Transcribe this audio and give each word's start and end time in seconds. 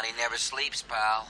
Money 0.00 0.14
never 0.14 0.38
sleeps, 0.38 0.80
pal. 0.80 1.26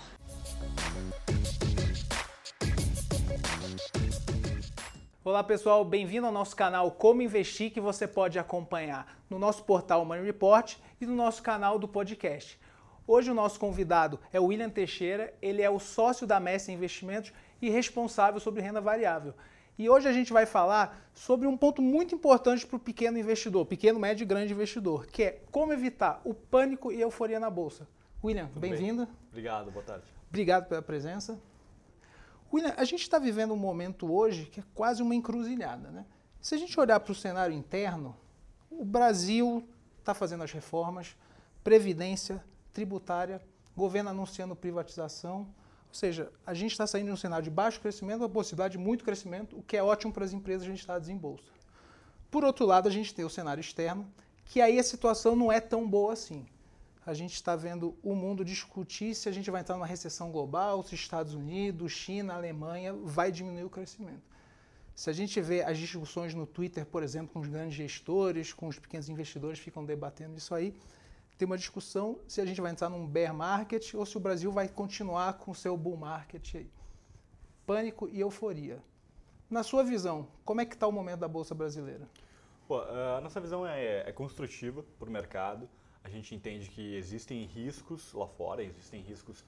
Olá 5.24 5.42
pessoal, 5.42 5.84
bem-vindo 5.84 6.24
ao 6.28 6.32
nosso 6.32 6.54
canal 6.54 6.92
Como 6.92 7.20
Investir, 7.20 7.72
que 7.72 7.80
você 7.80 8.06
pode 8.06 8.38
acompanhar 8.38 9.20
no 9.28 9.40
nosso 9.40 9.64
portal 9.64 10.04
Money 10.04 10.24
Report 10.24 10.76
e 11.00 11.06
no 11.06 11.16
nosso 11.16 11.42
canal 11.42 11.80
do 11.80 11.88
podcast. 11.88 12.60
Hoje 13.08 13.28
o 13.28 13.34
nosso 13.34 13.58
convidado 13.58 14.20
é 14.32 14.38
o 14.38 14.44
William 14.44 14.70
Teixeira, 14.70 15.34
ele 15.42 15.62
é 15.62 15.68
o 15.68 15.80
sócio 15.80 16.24
da 16.24 16.38
Messi 16.38 16.70
Investimentos 16.70 17.32
e 17.60 17.68
responsável 17.68 18.38
sobre 18.38 18.62
renda 18.62 18.80
variável. 18.80 19.34
E 19.76 19.90
hoje 19.90 20.06
a 20.06 20.12
gente 20.12 20.32
vai 20.32 20.46
falar 20.46 21.10
sobre 21.12 21.48
um 21.48 21.56
ponto 21.56 21.82
muito 21.82 22.14
importante 22.14 22.64
para 22.64 22.76
o 22.76 22.78
pequeno 22.78 23.18
investidor, 23.18 23.66
pequeno, 23.66 23.98
médio 23.98 24.22
e 24.22 24.26
grande 24.26 24.52
investidor, 24.52 25.08
que 25.08 25.24
é 25.24 25.40
como 25.50 25.72
evitar 25.72 26.20
o 26.24 26.32
pânico 26.32 26.92
e 26.92 27.00
euforia 27.00 27.40
na 27.40 27.50
bolsa. 27.50 27.88
William, 28.22 28.50
bem-vindo. 28.54 29.06
Bem. 29.06 29.16
Obrigado, 29.30 29.70
boa 29.70 29.82
tarde. 29.82 30.04
Obrigado 30.28 30.68
pela 30.68 30.82
presença. 30.82 31.40
William, 32.52 32.74
a 32.76 32.84
gente 32.84 33.00
está 33.00 33.18
vivendo 33.18 33.54
um 33.54 33.56
momento 33.56 34.12
hoje 34.12 34.44
que 34.44 34.60
é 34.60 34.62
quase 34.74 35.02
uma 35.02 35.14
encruzilhada. 35.14 35.90
Né? 35.90 36.04
Se 36.38 36.54
a 36.54 36.58
gente 36.58 36.78
olhar 36.78 37.00
para 37.00 37.12
o 37.12 37.14
cenário 37.14 37.56
interno, 37.56 38.14
o 38.70 38.84
Brasil 38.84 39.66
está 39.98 40.12
fazendo 40.12 40.44
as 40.44 40.52
reformas, 40.52 41.16
previdência, 41.64 42.44
tributária, 42.74 43.40
governo 43.74 44.10
anunciando 44.10 44.54
privatização. 44.54 45.48
Ou 45.88 45.94
seja, 45.94 46.30
a 46.44 46.52
gente 46.52 46.72
está 46.72 46.86
saindo 46.86 47.06
de 47.06 47.12
um 47.12 47.16
cenário 47.16 47.44
de 47.44 47.50
baixo 47.50 47.80
crescimento, 47.80 48.22
a 48.22 48.28
possibilidade 48.28 48.72
de 48.72 48.78
muito 48.78 49.02
crescimento, 49.02 49.56
o 49.58 49.62
que 49.62 49.78
é 49.78 49.82
ótimo 49.82 50.12
para 50.12 50.26
as 50.26 50.34
empresas, 50.34 50.64
a 50.64 50.70
gente 50.70 50.80
está 50.80 50.98
desembolso. 50.98 51.50
Por 52.30 52.44
outro 52.44 52.66
lado, 52.66 52.86
a 52.86 52.92
gente 52.92 53.14
tem 53.14 53.24
o 53.24 53.30
cenário 53.30 53.62
externo, 53.62 54.06
que 54.44 54.60
aí 54.60 54.78
a 54.78 54.82
situação 54.82 55.34
não 55.34 55.50
é 55.50 55.58
tão 55.58 55.88
boa 55.88 56.12
assim 56.12 56.46
a 57.04 57.14
gente 57.14 57.34
está 57.34 57.56
vendo 57.56 57.96
o 58.02 58.14
mundo 58.14 58.44
discutir 58.44 59.14
se 59.14 59.28
a 59.28 59.32
gente 59.32 59.50
vai 59.50 59.62
entrar 59.62 59.74
numa 59.74 59.86
recessão 59.86 60.30
global, 60.30 60.82
se 60.82 60.94
Estados 60.94 61.34
Unidos, 61.34 61.92
China, 61.92 62.34
Alemanha 62.34 62.92
vai 62.92 63.32
diminuir 63.32 63.64
o 63.64 63.70
crescimento. 63.70 64.22
Se 64.94 65.08
a 65.08 65.12
gente 65.12 65.40
vê 65.40 65.62
as 65.62 65.78
discussões 65.78 66.34
no 66.34 66.46
Twitter, 66.46 66.84
por 66.84 67.02
exemplo, 67.02 67.32
com 67.32 67.40
os 67.40 67.48
grandes 67.48 67.74
gestores, 67.74 68.52
com 68.52 68.68
os 68.68 68.78
pequenos 68.78 69.08
investidores, 69.08 69.58
ficam 69.58 69.84
debatendo 69.84 70.36
isso 70.36 70.54
aí, 70.54 70.74
tem 71.38 71.46
uma 71.46 71.56
discussão 71.56 72.18
se 72.28 72.38
a 72.38 72.44
gente 72.44 72.60
vai 72.60 72.70
entrar 72.70 72.90
num 72.90 73.06
bear 73.06 73.32
market 73.32 73.94
ou 73.94 74.04
se 74.04 74.18
o 74.18 74.20
Brasil 74.20 74.52
vai 74.52 74.68
continuar 74.68 75.38
com 75.38 75.52
o 75.52 75.54
seu 75.54 75.74
bull 75.74 75.96
market 75.96 76.54
aí. 76.54 76.70
Pânico 77.66 78.10
e 78.10 78.20
euforia. 78.20 78.82
Na 79.48 79.62
sua 79.62 79.82
visão, 79.82 80.28
como 80.44 80.60
é 80.60 80.66
que 80.66 80.74
está 80.74 80.86
o 80.86 80.92
momento 80.92 81.20
da 81.20 81.28
Bolsa 81.28 81.54
Brasileira? 81.54 82.06
Pô, 82.68 82.82
a 82.82 83.20
nossa 83.22 83.40
visão 83.40 83.66
é, 83.66 84.08
é 84.08 84.12
construtiva 84.12 84.84
para 84.98 85.08
o 85.08 85.10
mercado. 85.10 85.66
A 86.02 86.08
gente 86.08 86.34
entende 86.34 86.68
que 86.68 86.94
existem 86.96 87.44
riscos 87.44 88.12
lá 88.12 88.26
fora, 88.26 88.62
existem 88.62 89.00
riscos 89.02 89.40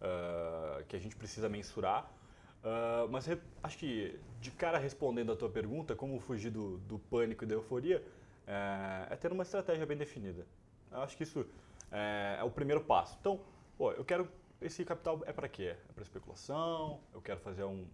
uh, 0.00 0.84
que 0.86 0.96
a 0.96 0.98
gente 0.98 1.16
precisa 1.16 1.48
mensurar. 1.48 2.10
Uh, 2.58 3.08
mas 3.10 3.26
acho 3.62 3.78
que, 3.78 4.18
de 4.40 4.50
cara 4.50 4.78
respondendo 4.78 5.32
a 5.32 5.36
tua 5.36 5.48
pergunta, 5.48 5.94
como 5.94 6.18
fugir 6.18 6.50
do, 6.50 6.78
do 6.78 6.98
pânico 6.98 7.44
e 7.44 7.46
da 7.46 7.54
euforia, 7.54 8.02
é, 8.46 9.06
é 9.10 9.16
ter 9.16 9.30
uma 9.30 9.42
estratégia 9.42 9.84
bem 9.84 9.96
definida. 9.96 10.46
Eu 10.90 11.02
acho 11.02 11.16
que 11.16 11.22
isso 11.22 11.46
é, 11.92 12.38
é 12.40 12.44
o 12.44 12.50
primeiro 12.50 12.82
passo. 12.82 13.16
Então, 13.20 13.40
pô, 13.76 13.92
eu 13.92 14.04
quero. 14.04 14.28
Esse 14.60 14.84
capital 14.84 15.22
é 15.24 15.32
para 15.32 15.48
quê? 15.48 15.76
É 15.88 15.92
para 15.92 16.02
especulação? 16.02 17.00
Eu 17.14 17.20
quero 17.20 17.38
fazer 17.40 17.62
um, 17.62 17.86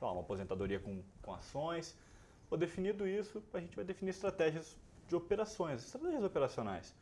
lá, 0.00 0.12
uma 0.12 0.22
aposentadoria 0.22 0.78
com, 0.78 1.02
com 1.20 1.34
ações? 1.34 1.96
Pô, 2.48 2.56
definido 2.56 3.06
isso, 3.06 3.42
a 3.52 3.60
gente 3.60 3.74
vai 3.74 3.84
definir 3.84 4.10
estratégias 4.10 4.76
de 5.08 5.16
operações, 5.16 5.84
estratégias 5.84 6.22
operacionais. 6.22 6.94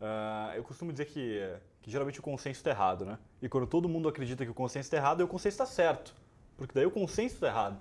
Uh, 0.00 0.54
eu 0.54 0.62
costumo 0.62 0.92
dizer 0.92 1.06
que, 1.06 1.40
que 1.82 1.90
geralmente 1.90 2.20
o 2.20 2.22
consenso 2.22 2.60
está 2.60 2.70
errado, 2.70 3.04
né? 3.04 3.18
E 3.42 3.48
quando 3.48 3.66
todo 3.66 3.88
mundo 3.88 4.08
acredita 4.08 4.44
que 4.44 4.50
o 4.50 4.54
consenso 4.54 4.86
está 4.86 4.96
errado, 4.96 5.22
o 5.22 5.28
consenso 5.28 5.54
está 5.54 5.66
certo. 5.66 6.14
Porque 6.56 6.72
daí 6.72 6.86
o 6.86 6.90
consenso 6.90 7.34
está 7.34 7.48
errado. 7.48 7.78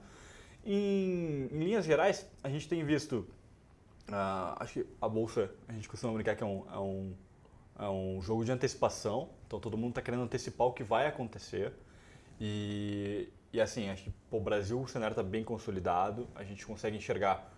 Em, 0.66 1.48
em, 1.52 1.60
linhas 1.60 1.86
gerais, 1.86 2.28
a 2.44 2.50
gente 2.50 2.68
tem 2.68 2.84
visto. 2.84 3.28
Uh, 4.10 4.56
acho 4.60 4.74
que 4.74 4.86
a 5.02 5.08
bolsa, 5.08 5.52
a 5.68 5.74
gente 5.74 5.88
costuma 5.88 6.14
brincar 6.14 6.36
que 6.36 6.44
é 6.44 6.46
um, 6.46 6.66
é 6.72 6.80
um, 6.80 7.16
é 7.80 7.90
um 7.90 8.22
jogo 8.22 8.44
de 8.44 8.52
antecipação. 8.52 9.30
Então 9.46 9.60
todo 9.60 9.78
mundo 9.78 9.90
está 9.90 10.02
querendo 10.02 10.24
antecipar 10.24 10.68
o 10.68 10.74
que 10.74 10.84
vai 10.84 11.08
acontecer. 11.08 11.74
E, 12.40 13.30
e 13.54 13.62
assim, 13.62 13.90
acho 13.90 14.04
que 14.04 14.14
o 14.32 14.40
Brasil, 14.40 14.82
o 14.82 14.88
cenário 14.88 15.14
está 15.14 15.24
bem 15.24 15.44
consolidado. 15.44 16.28
A 16.36 16.44
gente 16.44 16.66
consegue 16.66 16.98
enxergar 16.98 17.52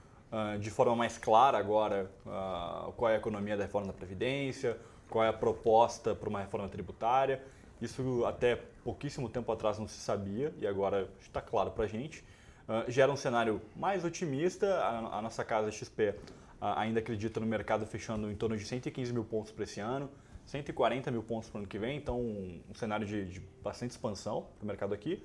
de 0.59 0.69
forma 0.69 0.95
mais 0.95 1.17
clara 1.17 1.57
agora 1.57 2.09
uh, 2.25 2.91
qual 2.93 3.09
é 3.09 3.15
a 3.15 3.17
economia 3.17 3.57
da 3.57 3.63
reforma 3.63 3.87
da 3.87 3.93
Previdência, 3.93 4.77
qual 5.09 5.25
é 5.25 5.29
a 5.29 5.33
proposta 5.33 6.13
para 6.13 6.29
uma 6.29 6.39
reforma 6.39 6.69
tributária. 6.69 7.41
Isso 7.81 8.25
até 8.25 8.55
pouquíssimo 8.83 9.27
tempo 9.29 9.51
atrás 9.51 9.79
não 9.79 9.87
se 9.87 9.99
sabia 9.99 10.53
e 10.59 10.67
agora 10.67 11.09
está 11.19 11.41
claro 11.41 11.71
para 11.71 11.85
a 11.85 11.87
gente. 11.87 12.23
Uh, 12.67 12.89
gera 12.91 13.11
um 13.11 13.15
cenário 13.15 13.59
mais 13.75 14.05
otimista. 14.05 14.83
A, 15.11 15.19
nossa 15.21 15.43
casa 15.43 15.71
XP 15.71 16.13
ainda 16.61 16.99
acredita 16.99 17.39
no 17.39 17.47
mercado 17.47 17.85
fechando 17.87 18.29
em 18.29 18.35
torno 18.35 18.55
de 18.55 18.65
115 18.65 19.11
mil 19.13 19.23
pontos 19.23 19.51
para 19.51 19.63
esse 19.63 19.79
ano, 19.79 20.09
140 20.45 21.09
mil 21.09 21.23
pontos 21.23 21.49
para 21.49 21.57
o 21.57 21.61
ano 21.61 21.67
que 21.67 21.79
vem, 21.79 21.97
então 21.97 22.19
um, 22.19 22.61
cenário 22.75 23.07
de, 23.07 23.25
de, 23.25 23.39
bastante 23.63 23.91
expansão 23.91 24.45
para 24.57 24.65
o 24.65 24.67
mercado 24.67 24.93
aqui. 24.93 25.23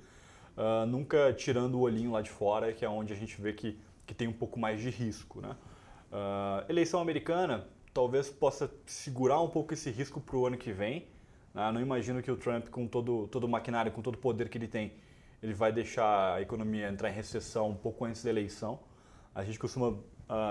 Nunca 0.87 1.33
tirando 1.33 1.75
o 1.75 1.81
olhinho 1.81 2.13
lá 2.13 2.23
de 2.23 2.31
fora, 2.31 2.73
que 2.73 2.85
é 2.85 2.89
onde 2.89 3.13
a 3.13 3.17
gente 3.17 3.43
vê 3.43 3.53
que 3.53 3.77
que 4.07 4.15
tem 4.15 4.29
um 4.29 4.33
pouco 4.33 4.59
mais 4.59 4.81
de 4.81 4.91
risco. 4.91 5.41
Né? 5.41 5.57
Uh, 6.13 6.71
eleição 6.71 7.01
americana 7.01 7.67
talvez 7.93 8.29
possa 8.29 8.71
segurar 8.87 9.41
um 9.41 9.49
pouco 9.49 9.73
esse 9.75 9.91
risco 9.91 10.21
para 10.21 10.37
o 10.37 10.47
ano 10.47 10.57
que 10.57 10.73
vem. 10.73 11.07
Né? 11.55 11.73
Não 11.73 11.81
imagino 11.81 12.23
que 12.23 12.31
o 12.31 12.37
Trump, 12.37 12.69
com 12.69 12.87
todo, 12.87 13.29
todo 13.29 13.45
o 13.45 13.49
maquinário, 13.49 13.93
com 13.93 14.03
todo 14.03 14.17
o 14.17 14.19
poder 14.19 14.49
que 14.49 14.59
ele 14.59 14.69
tem, 14.69 14.93
ele 15.43 15.55
vai 15.55 15.73
deixar 15.73 16.35
a 16.35 16.43
economia 16.43 16.89
entrar 16.89 17.11
em 17.11 17.13
recessão 17.13 17.71
um 17.71 17.75
pouco 17.77 18.05
antes 18.05 18.23
da 18.25 18.31
eleição. 18.31 18.81
A 19.35 19.45
gente 19.45 19.59
costuma 19.59 19.89
uh, 19.89 20.01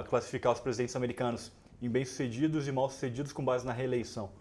classificar 0.08 0.54
os 0.54 0.60
presidentes 0.60 0.96
americanos 0.96 1.52
em 1.82 1.90
bem-sucedidos 1.90 2.68
e 2.68 2.72
mal-sucedidos 2.72 3.34
com 3.34 3.44
base 3.44 3.66
na 3.66 3.74
reeleição. 3.74 4.32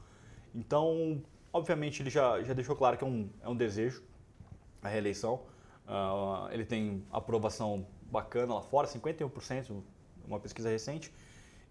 Então, 0.54 1.22
obviamente, 1.52 2.02
ele 2.02 2.10
já, 2.10 2.42
já 2.42 2.52
deixou 2.52 2.76
claro 2.76 2.96
que 2.96 3.04
é 3.04 3.06
um, 3.06 3.28
é 3.42 3.48
um 3.48 3.56
desejo 3.56 4.02
a 4.82 4.88
reeleição. 4.88 5.42
Uh, 5.86 6.52
ele 6.52 6.64
tem 6.64 7.04
aprovação 7.10 7.86
bacana 8.10 8.54
lá 8.54 8.62
fora, 8.62 8.86
51%, 8.86 9.82
uma 10.26 10.38
pesquisa 10.38 10.68
recente. 10.68 11.12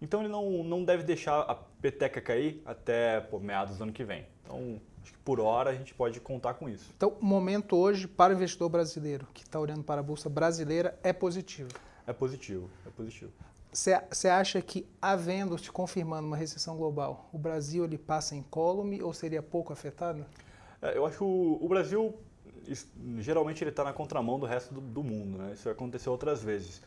Então 0.00 0.20
ele 0.20 0.28
não, 0.28 0.64
não 0.64 0.84
deve 0.84 1.04
deixar 1.04 1.40
a 1.42 1.54
peteca 1.54 2.20
cair 2.20 2.60
até 2.66 3.20
pô, 3.20 3.38
meados 3.38 3.78
do 3.78 3.84
ano 3.84 3.92
que 3.92 4.04
vem. 4.04 4.26
Então, 4.44 4.80
acho 5.02 5.12
que 5.12 5.18
por 5.20 5.38
hora 5.40 5.70
a 5.70 5.74
gente 5.74 5.94
pode 5.94 6.20
contar 6.20 6.54
com 6.54 6.68
isso. 6.68 6.90
Então, 6.96 7.16
o 7.20 7.24
momento 7.24 7.76
hoje 7.76 8.08
para 8.08 8.32
o 8.32 8.36
investidor 8.36 8.68
brasileiro 8.68 9.26
que 9.32 9.42
está 9.42 9.60
olhando 9.60 9.84
para 9.84 10.00
a 10.00 10.02
Bolsa 10.02 10.28
Brasileira 10.28 10.98
é 11.02 11.12
positivo? 11.12 11.70
É 12.06 12.12
positivo, 12.12 12.68
é 12.84 12.90
positivo. 12.90 13.32
Você 13.72 14.28
acha 14.28 14.60
que, 14.60 14.86
havendo, 15.00 15.56
se 15.56 15.70
confirmando 15.70 16.26
uma 16.26 16.36
recessão 16.36 16.76
global, 16.76 17.30
o 17.32 17.38
Brasil 17.38 17.84
ele 17.84 17.96
passa 17.96 18.34
incólume 18.34 19.00
ou 19.00 19.14
seria 19.14 19.42
pouco 19.42 19.72
afetado? 19.72 20.26
É, 20.82 20.96
eu 20.96 21.06
acho 21.06 21.18
que 21.18 21.24
o, 21.24 21.58
o 21.58 21.68
Brasil 21.68 22.14
geralmente 23.18 23.62
ele 23.62 23.70
está 23.70 23.84
na 23.84 23.92
contramão 23.92 24.38
do 24.38 24.46
resto 24.46 24.72
do, 24.74 24.80
do, 24.80 25.02
mundo. 25.02 25.38
Né? 25.38 25.52
Isso 25.52 25.68
aconteceu 25.68 26.12
outras 26.12 26.42
vezes. 26.42 26.82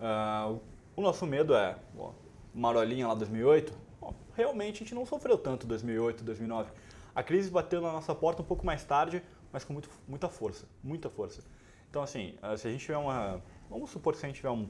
Uh, 0.00 0.60
o 0.94 1.02
nosso 1.02 1.26
medo 1.26 1.54
é, 1.54 1.76
bom, 1.94 2.14
marolinha 2.54 3.08
lá 3.08 3.14
2008, 3.14 3.72
bom, 4.00 4.14
realmente 4.34 4.76
a 4.76 4.78
gente 4.78 4.94
não 4.94 5.04
sofreu 5.04 5.36
tanto 5.36 5.66
2008, 5.66 6.24
2009. 6.24 6.70
A 7.14 7.22
crise 7.22 7.50
bateu 7.50 7.80
na 7.80 7.92
nossa 7.92 8.14
porta 8.14 8.42
um 8.42 8.44
pouco 8.44 8.64
mais 8.64 8.84
tarde, 8.84 9.22
mas 9.52 9.64
com 9.64 9.72
muito, 9.72 9.88
muita 10.06 10.28
força, 10.28 10.66
muita 10.82 11.08
força. 11.08 11.42
Então 11.90 12.02
assim, 12.02 12.34
uh, 12.42 12.56
se 12.56 12.68
a 12.68 12.70
gente 12.70 12.84
tiver 12.84 12.98
uma, 12.98 13.42
vamos 13.68 13.90
supor 13.90 14.12
que 14.12 14.20
se 14.20 14.26
a 14.26 14.28
gente 14.28 14.36
tiver 14.36 14.50
um, 14.50 14.68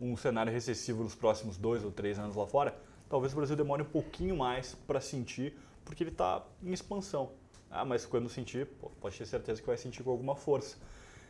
um 0.00 0.16
cenário 0.16 0.52
recessivo 0.52 1.02
nos 1.02 1.14
próximos 1.14 1.56
dois 1.56 1.84
ou 1.84 1.90
três 1.90 2.18
anos 2.18 2.36
lá 2.36 2.46
fora, 2.46 2.76
talvez 3.08 3.32
o 3.32 3.36
Brasil 3.36 3.56
demore 3.56 3.82
um 3.82 3.86
pouquinho 3.86 4.36
mais 4.36 4.74
para 4.86 5.00
sentir, 5.00 5.56
porque 5.84 6.02
ele 6.02 6.10
está 6.10 6.44
em 6.62 6.72
expansão. 6.72 7.30
Ah, 7.70 7.84
mas 7.84 8.06
quando 8.06 8.28
sentir, 8.28 8.66
pode 9.00 9.16
ter 9.16 9.26
certeza 9.26 9.60
que 9.60 9.66
vai 9.66 9.76
sentir 9.76 10.02
com 10.02 10.10
alguma 10.10 10.34
força. 10.34 10.76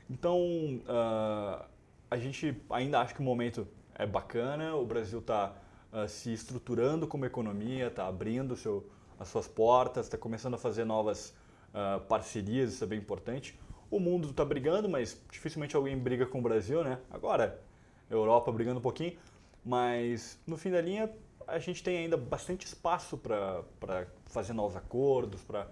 Então, 0.09 0.39
uh, 0.39 1.65
a 2.11 2.17
gente 2.17 2.61
ainda 2.71 3.01
acha 3.01 3.13
que 3.13 3.21
o 3.21 3.25
momento 3.25 3.67
é 3.95 4.07
bacana, 4.07 4.75
o 4.75 4.87
Brasil 4.87 5.19
está 5.19 5.51
uh, 5.93 5.99
ah, 5.99 6.09
se 6.09 6.33
estruturando 6.33 7.07
como 7.07 7.27
economia, 7.27 7.89
está 7.89 8.07
abrindo 8.07 8.57
seu, 8.57 8.89
as 9.19 9.29
suas 9.29 9.49
portas, 9.49 10.07
está 10.07 10.17
começando 10.17 10.55
a 10.55 10.59
fazer 10.59 10.85
novas 10.85 11.35
uh, 11.75 12.01
parcerias, 12.03 12.75
isso 12.75 12.85
é 12.85 12.87
bem 12.87 12.99
importante. 12.99 13.59
O 13.91 13.99
mundo 13.99 14.31
está 14.31 14.45
brigando, 14.45 14.89
mas 14.89 15.21
dificilmente 15.31 15.75
alguém 15.75 15.99
briga 15.99 16.27
com 16.27 16.39
o 16.39 16.43
Brasil, 16.43 16.85
né? 16.85 16.99
Agora, 17.11 17.61
Europa 18.09 18.53
brigando 18.53 18.79
um 18.79 18.83
pouquinho, 18.83 19.19
mas 19.65 20.39
no 20.47 20.57
fim 20.57 20.71
da 20.71 20.81
linha 20.81 21.11
a 21.47 21.59
gente 21.59 21.83
tem 21.83 21.97
ainda 21.99 22.17
bastante 22.17 22.67
espaço 22.67 23.17
para 23.17 24.07
fazer 24.27 24.53
novos 24.53 24.77
acordos, 24.77 25.43
para 25.43 25.67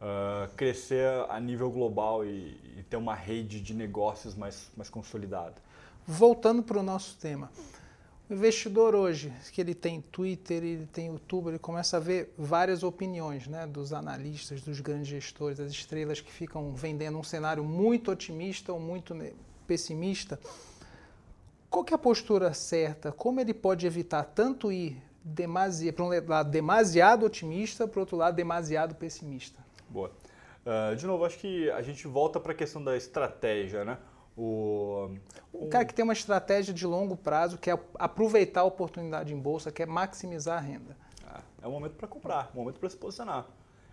uh, 0.00 0.52
crescer 0.54 1.08
a 1.28 1.38
nível 1.40 1.70
global 1.70 2.24
e, 2.24 2.58
e, 2.78 2.84
ter 2.88 2.96
uma 2.96 3.14
rede 3.14 3.60
de 3.60 3.74
negócios 3.74 4.34
mais, 4.34 4.70
mais 4.76 4.88
consolidada. 4.88 5.54
Voltando 6.06 6.62
para 6.62 6.78
o 6.78 6.82
nosso 6.82 7.16
tema, 7.18 7.50
O 8.30 8.34
investidor 8.34 8.94
hoje, 8.94 9.32
que 9.52 9.60
ele 9.60 9.74
tem 9.74 10.02
Twitter, 10.02 10.62
ele 10.62 10.86
tem 10.86 11.06
YouTube, 11.06 11.48
ele 11.48 11.58
começa 11.58 11.96
a 11.96 12.00
ver 12.00 12.32
várias 12.36 12.82
opiniões 12.82 13.46
né, 13.46 13.66
dos 13.66 13.92
analistas, 13.92 14.60
dos 14.60 14.80
grandes 14.80 15.08
gestores, 15.08 15.58
das 15.58 15.72
estrelas 15.72 16.20
que 16.20 16.30
ficam 16.30 16.74
vendendo 16.74 17.18
um 17.18 17.22
cenário 17.22 17.64
muito 17.64 18.10
otimista 18.10 18.72
ou 18.72 18.78
muito 18.78 19.16
pessimista. 19.66 20.38
Qual 21.70 21.84
que 21.84 21.94
é 21.94 21.96
a 21.96 21.98
postura 21.98 22.52
certa? 22.52 23.12
Como 23.12 23.40
ele 23.40 23.54
pode 23.54 23.86
evitar 23.86 24.24
tanto 24.24 24.70
ir 24.70 25.02
demasi 25.24 25.90
para 25.90 26.04
um 26.04 26.08
lado 26.26 26.50
demasiado 26.50 27.24
otimista, 27.26 27.88
para 27.88 27.98
o 27.98 28.00
outro 28.00 28.16
lado 28.16 28.34
demasiado 28.34 28.94
pessimista? 28.94 29.67
Boa. 29.88 30.10
Uh, 30.64 30.96
de 30.96 31.06
novo, 31.06 31.24
acho 31.24 31.38
que 31.38 31.70
a 31.70 31.82
gente 31.82 32.06
volta 32.06 32.38
para 32.38 32.52
a 32.52 32.54
questão 32.54 32.82
da 32.82 32.96
estratégia, 32.96 33.84
né? 33.84 33.98
O, 34.36 35.10
o 35.52 35.66
cara 35.68 35.84
que 35.84 35.92
tem 35.92 36.04
uma 36.04 36.12
estratégia 36.12 36.72
de 36.72 36.86
longo 36.86 37.16
prazo, 37.16 37.58
quer 37.58 37.76
aproveitar 37.94 38.60
a 38.60 38.64
oportunidade 38.64 39.34
em 39.34 39.38
bolsa, 39.38 39.72
quer 39.72 39.86
maximizar 39.86 40.58
a 40.58 40.60
renda. 40.60 40.96
É, 41.26 41.64
é 41.64 41.66
o 41.66 41.70
momento 41.72 41.94
para 41.94 42.06
comprar, 42.06 42.50
é 42.54 42.56
o 42.56 42.60
momento 42.60 42.78
para 42.78 42.88
se 42.88 42.96
posicionar. 42.96 43.46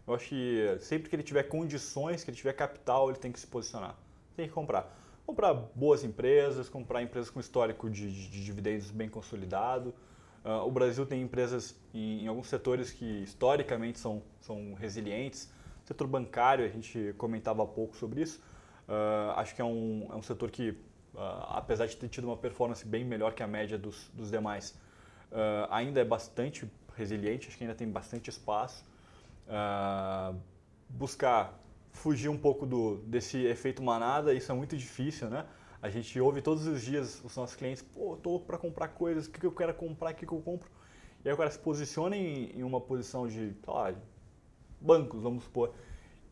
Eu 0.08 0.14
acho 0.14 0.30
que 0.30 0.78
sempre 0.82 1.10
que 1.10 1.16
ele 1.16 1.24
tiver 1.24 1.44
condições, 1.44 2.24
que 2.24 2.30
ele 2.30 2.38
tiver 2.38 2.54
capital, 2.54 3.10
ele 3.10 3.18
tem 3.18 3.32
que 3.32 3.40
se 3.40 3.48
posicionar. 3.48 3.96
Tem 4.36 4.48
que 4.48 4.54
comprar. 4.54 4.96
Comprar 5.26 5.54
boas 5.74 6.04
empresas, 6.04 6.70
comprar 6.70 7.02
empresas 7.02 7.32
com 7.32 7.40
histórico 7.40 7.90
de, 7.90 8.12
de, 8.12 8.30
de 8.30 8.46
dividendos 8.46 8.92
bem 8.92 9.10
consolidado. 9.10 9.96
Uh, 10.44 10.68
o 10.68 10.70
Brasil 10.70 11.08
tem 11.08 11.24
empresas 11.24 11.76
em, 11.92 12.26
em, 12.26 12.28
alguns 12.28 12.48
setores 12.48 12.92
que 12.92 13.24
historicamente 13.24 13.98
são, 13.98 14.22
são 14.40 14.76
resilientes. 14.76 15.50
Setor 15.86 16.08
bancário, 16.08 16.66
a 16.66 16.70
gente 16.70 17.14
comentava 17.18 17.64
há 17.64 17.68
pouco 17.68 17.96
sobre 17.96 18.22
isso 18.22 18.42
Uh, 18.88 19.32
acho 19.38 19.56
que 19.56 19.62
é 19.62 19.66
um, 19.66 20.08
é 20.12 20.16
um 20.16 20.22
setor 20.22 20.52
que, 20.52 20.70
uh, 20.70 20.78
apesar 21.50 21.88
de 21.88 21.98
ter 21.98 22.08
tido 22.08 22.26
uma 22.26 22.38
performance 22.38 22.86
bem 22.86 23.04
melhor 23.04 23.34
que 23.34 23.42
a 23.42 23.48
média 23.48 23.78
dos, 23.78 24.10
dos 24.14 24.30
demais, 24.30 24.78
uh, 25.32 25.68
ainda 25.72 26.00
é 26.00 26.06
bastante 26.06 26.70
resiliente, 26.96 27.48
acho 27.48 27.58
que 27.58 27.64
ainda 27.64 27.76
tem 27.76 27.90
bastante 27.90 28.30
espaço. 28.30 28.86
buscar 30.88 31.60
fugir 31.92 32.30
um 32.30 32.38
pouco 32.38 32.66
do, 32.66 32.98
desse 33.08 33.38
efeito 33.46 33.82
manada, 33.82 34.34
isso 34.34 34.52
é 34.52 34.56
muito 34.56 34.78
difícil, 34.78 35.30
né? 35.30 35.46
A 35.82 35.90
gente 35.90 36.20
ouve 36.20 36.42
todos 36.42 36.66
os 36.68 36.82
dias 36.82 37.24
os 37.24 37.36
nossos 37.36 37.56
clientes, 37.56 37.82
pô, 37.82 38.18
tô 38.18 38.40
para 38.40 38.58
comprar 38.58 38.90
coisas, 38.90 39.28
o 39.28 39.32
que, 39.32 39.40
que 39.40 39.46
eu 39.46 39.52
quero 39.52 39.74
comprar, 39.74 40.12
o 40.12 40.16
que, 40.16 40.26
que 40.26 40.34
eu 40.34 40.42
compro? 40.42 40.70
E 41.24 41.28
aí 41.28 41.34
o 41.34 41.38
cara 41.38 41.50
se 41.50 41.60
posiciona 41.60 42.16
em, 42.16 42.60
em 42.60 42.64
uma 42.64 42.80
posição 42.82 43.28
de, 43.28 43.34
sei 43.34 43.74
lá, 43.74 43.94
bancos, 44.80 45.22
vamos 45.22 45.44
supor, 45.44 45.74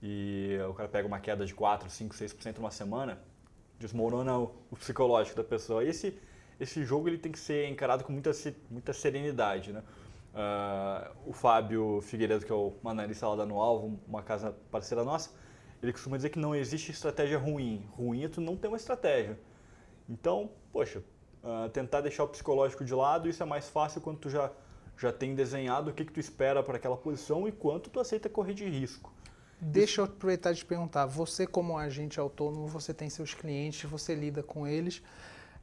e 0.01 0.57
o 0.69 0.73
cara 0.73 0.89
pega 0.89 1.07
uma 1.07 1.19
queda 1.19 1.45
de 1.45 1.55
4, 1.55 1.89
5, 1.89 2.15
6% 2.15 2.59
uma 2.59 2.71
semana, 2.71 3.19
desmorona 3.79 4.37
o, 4.37 4.75
psicológico 4.77 5.37
da 5.37 5.43
pessoa. 5.43 5.83
E 5.83 5.89
esse, 5.89 6.17
esse 6.59 6.83
jogo 6.83 7.07
ele 7.07 7.17
tem 7.17 7.31
que 7.31 7.39
ser 7.39 7.69
encarado 7.69 8.03
com 8.03 8.11
muita, 8.11 8.31
muita 8.69 8.91
serenidade. 8.91 9.71
Né? 9.71 9.81
Uh, 10.33 11.29
o 11.29 11.33
Fábio 11.33 12.01
Figueiredo, 12.01 12.45
que 12.45 12.51
é 12.51 12.55
o 12.55 12.73
analista 12.83 13.27
lá 13.27 13.37
da 13.37 13.43
Anual, 13.43 13.91
uma 14.07 14.21
casa 14.21 14.55
parceira 14.71 15.03
nossa, 15.03 15.29
ele 15.81 15.91
costuma 15.91 16.17
dizer 16.17 16.29
que 16.29 16.39
não 16.39 16.55
existe 16.55 16.91
estratégia 16.91 17.37
ruim. 17.37 17.85
Ruim 17.91 18.23
é 18.23 18.27
tu 18.27 18.41
não 18.41 18.57
ter 18.57 18.67
uma 18.67 18.77
estratégia. 18.77 19.39
Então, 20.09 20.49
poxa, 20.71 21.03
uh, 21.43 21.69
tentar 21.69 22.01
deixar 22.01 22.23
o 22.23 22.27
psicológico 22.27 22.83
de 22.83 22.93
lado, 22.93 23.29
isso 23.29 23.43
é 23.43 23.45
mais 23.45 23.69
fácil 23.69 24.01
quando 24.01 24.17
tu 24.17 24.29
já, 24.29 24.51
já 24.97 25.11
tem 25.11 25.35
desenhado 25.35 25.91
o 25.91 25.93
que, 25.93 26.05
que 26.05 26.11
tu 26.11 26.19
espera 26.19 26.63
para 26.63 26.77
aquela 26.77 26.97
posição 26.97 27.47
e 27.47 27.51
quanto 27.51 27.89
tu 27.89 27.99
aceita 27.99 28.29
correr 28.29 28.53
de 28.53 28.67
risco. 28.67 29.11
Deixa 29.59 30.01
eu 30.01 30.05
aproveitar 30.05 30.51
de 30.51 30.59
te 30.59 30.65
perguntar, 30.65 31.05
você 31.05 31.47
como 31.47 31.77
agente 31.77 32.19
autônomo, 32.19 32.67
você 32.67 32.93
tem 32.93 33.09
seus 33.09 33.33
clientes, 33.33 33.89
você 33.89 34.13
lida 34.13 34.43
com 34.43 34.67
eles, 34.67 35.01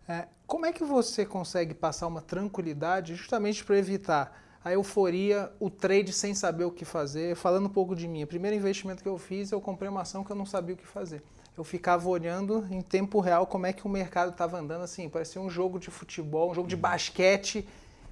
é, 0.08 0.26
como 0.46 0.66
é 0.66 0.72
que 0.72 0.82
você 0.82 1.24
consegue 1.24 1.74
passar 1.74 2.06
uma 2.06 2.20
tranquilidade 2.20 3.14
justamente 3.14 3.64
para 3.64 3.78
evitar 3.78 4.42
a 4.64 4.72
euforia, 4.72 5.52
o 5.60 5.70
trade 5.70 6.12
sem 6.12 6.34
saber 6.34 6.64
o 6.64 6.70
que 6.70 6.84
fazer? 6.84 7.36
Falando 7.36 7.66
um 7.66 7.70
pouco 7.70 7.94
de 7.94 8.08
mim, 8.08 8.22
o 8.24 8.26
primeiro 8.26 8.56
investimento 8.56 9.02
que 9.02 9.08
eu 9.08 9.18
fiz, 9.18 9.52
eu 9.52 9.60
comprei 9.60 9.88
uma 9.88 10.00
ação 10.02 10.24
que 10.24 10.32
eu 10.32 10.36
não 10.36 10.46
sabia 10.46 10.74
o 10.74 10.78
que 10.78 10.86
fazer. 10.86 11.22
Eu 11.56 11.62
ficava 11.62 12.08
olhando 12.08 12.66
em 12.70 12.80
tempo 12.80 13.20
real 13.20 13.46
como 13.46 13.66
é 13.66 13.72
que 13.72 13.86
o 13.86 13.88
mercado 13.88 14.30
estava 14.30 14.58
andando, 14.58 14.82
assim, 14.82 15.08
parecia 15.08 15.40
um 15.40 15.50
jogo 15.50 15.78
de 15.78 15.90
futebol, 15.90 16.50
um 16.50 16.54
jogo 16.54 16.68
de 16.68 16.76
basquete 16.76 17.68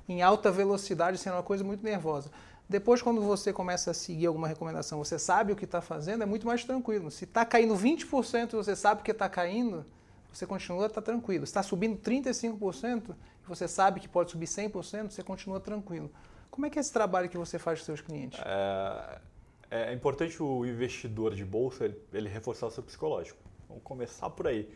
em 0.09 0.23
alta 0.23 0.51
velocidade, 0.51 1.19
sendo 1.19 1.35
uma 1.35 1.43
coisa 1.43 1.63
muito 1.63 1.85
nervosa. 1.85 2.31
Depois, 2.69 3.01
quando 3.01 3.21
você 3.23 3.53
começa 3.53 3.91
a 3.91 3.95
seguir 3.95 4.27
alguma 4.27 4.47
recomendação, 4.47 4.99
você 4.99 5.19
sabe 5.19 5.53
o 5.53 5.57
que 5.57 5.65
está 5.65 5.81
fazendo, 5.81 6.23
é 6.23 6.27
muito 6.27 6.47
mais 6.47 6.65
tranquilo. 6.65 7.11
Se 7.11 7.25
está 7.25 7.45
caindo 7.45 7.75
20% 7.75 8.53
e 8.53 8.57
você 8.57 8.77
sabe 8.77 9.03
que 9.03 9.11
está 9.11 9.29
caindo, 9.29 9.87
você 10.33 10.47
continua 10.47 10.89
tá 10.89 11.01
tranquilo. 11.01 11.47
Se 11.47 11.51
está 11.51 11.63
subindo 11.63 11.99
35% 11.99 13.11
e 13.11 13.49
você 13.49 13.67
sabe 13.67 14.01
que 14.01 14.09
pode 14.09 14.31
subir 14.31 14.47
100%, 14.47 15.11
você 15.11 15.23
continua 15.23 15.61
tranquilo. 15.61 16.11
Como 16.51 16.67
é 16.67 16.71
que 16.71 16.79
é 16.79 16.81
esse 16.81 16.93
trabalho 16.93 17.29
que 17.29 17.39
você 17.39 17.59
faz 17.59 17.79
com 17.79 17.87
seus 17.87 18.01
clientes? 18.01 18.39
É, 18.45 19.21
é 19.71 19.93
importante 19.93 20.43
o 20.43 20.67
investidor 20.67 21.35
de 21.35 21.45
bolsa 21.45 21.87
ele, 21.87 21.99
ele, 22.13 22.29
reforçar 22.29 22.67
o 22.67 22.71
seu 22.71 22.83
psicológico. 22.83 23.39
Vamos 23.69 23.83
começar 23.83 24.29
por 24.31 24.47
aí. 24.47 24.69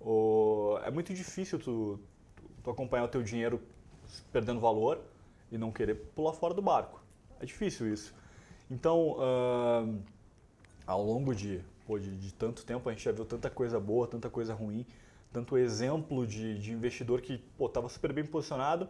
O, 0.00 0.78
é 0.84 0.90
muito 0.90 1.12
difícil 1.12 1.58
tu, 1.58 1.98
tu 2.62 2.70
acompanhar 2.70 3.04
o 3.04 3.08
teu 3.08 3.22
dinheiro 3.22 3.60
perdendo 4.32 4.60
valor 4.60 5.00
e 5.50 5.58
não 5.58 5.70
querer 5.70 5.94
pular 6.14 6.32
fora 6.32 6.54
do 6.54 6.62
barco. 6.62 7.00
É 7.40 7.46
difícil 7.46 7.92
isso. 7.92 8.14
Então, 8.70 9.16
uh, 9.18 9.98
ao 10.86 11.02
longo 11.02 11.34
de, 11.34 11.60
pô, 11.86 11.98
de, 11.98 12.16
de, 12.16 12.32
tanto 12.34 12.64
tempo, 12.64 12.88
a 12.88 12.92
gente 12.92 13.04
já 13.04 13.12
viu 13.12 13.24
tanta 13.24 13.50
coisa 13.50 13.80
boa, 13.80 14.06
tanta 14.06 14.30
coisa 14.30 14.54
ruim, 14.54 14.86
tanto 15.32 15.58
exemplo 15.58 16.26
de, 16.26 16.58
de 16.58 16.72
investidor 16.72 17.20
que 17.20 17.42
estava 17.60 17.88
super 17.88 18.12
bem 18.12 18.24
posicionado, 18.24 18.88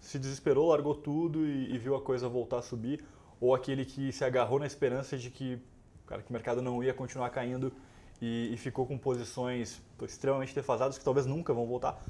se 0.00 0.18
desesperou, 0.18 0.68
largou 0.68 0.94
tudo 0.94 1.46
e, 1.46 1.74
e, 1.74 1.78
viu 1.78 1.94
a 1.94 2.00
coisa 2.00 2.28
voltar 2.28 2.58
a 2.58 2.62
subir, 2.62 3.04
ou 3.40 3.54
aquele 3.54 3.84
que 3.84 4.10
se 4.12 4.24
agarrou 4.24 4.58
na 4.58 4.66
esperança 4.66 5.16
de 5.16 5.30
que, 5.30 5.60
cara, 6.06 6.22
que 6.22 6.30
o 6.30 6.32
mercado 6.32 6.60
não 6.60 6.82
ia 6.82 6.94
continuar 6.94 7.30
caindo 7.30 7.72
e, 8.20 8.52
e 8.52 8.56
ficou 8.56 8.86
com 8.86 8.98
posições 8.98 9.80
extremamente 10.02 10.54
defasadas 10.54 10.98
que 10.98 11.04
talvez 11.04 11.26
nunca 11.26 11.52
vão 11.52 11.66
voltar. 11.66 12.00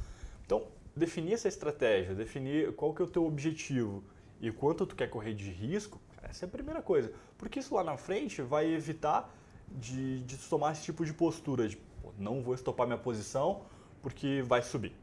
Então, 0.44 0.64
definir 0.94 1.34
essa 1.34 1.48
estratégia, 1.48 2.14
definir 2.14 2.72
qual 2.74 2.94
que 2.94 3.02
é 3.02 3.04
o 3.04 3.08
teu 3.08 3.24
objetivo 3.24 4.02
e 4.40 4.50
quanto 4.50 4.86
tu 4.86 4.96
quer 4.96 5.08
correr 5.08 5.34
de 5.34 5.50
risco, 5.50 6.00
essa 6.22 6.44
é 6.44 6.46
a 6.46 6.50
primeira 6.50 6.82
coisa. 6.82 7.12
Porque 7.36 7.58
isso 7.58 7.74
lá 7.74 7.84
na 7.84 7.96
frente 7.96 8.42
vai 8.42 8.66
evitar 8.66 9.34
de, 9.68 10.22
de 10.22 10.36
tomar 10.36 10.72
esse 10.72 10.82
tipo 10.82 11.04
de 11.04 11.12
postura, 11.12 11.68
de 11.68 11.76
pô, 11.76 12.12
não 12.18 12.42
vou 12.42 12.54
estopar 12.54 12.86
minha 12.86 12.98
posição 12.98 13.62
porque 14.02 14.42
vai 14.42 14.62
subir. 14.62 14.94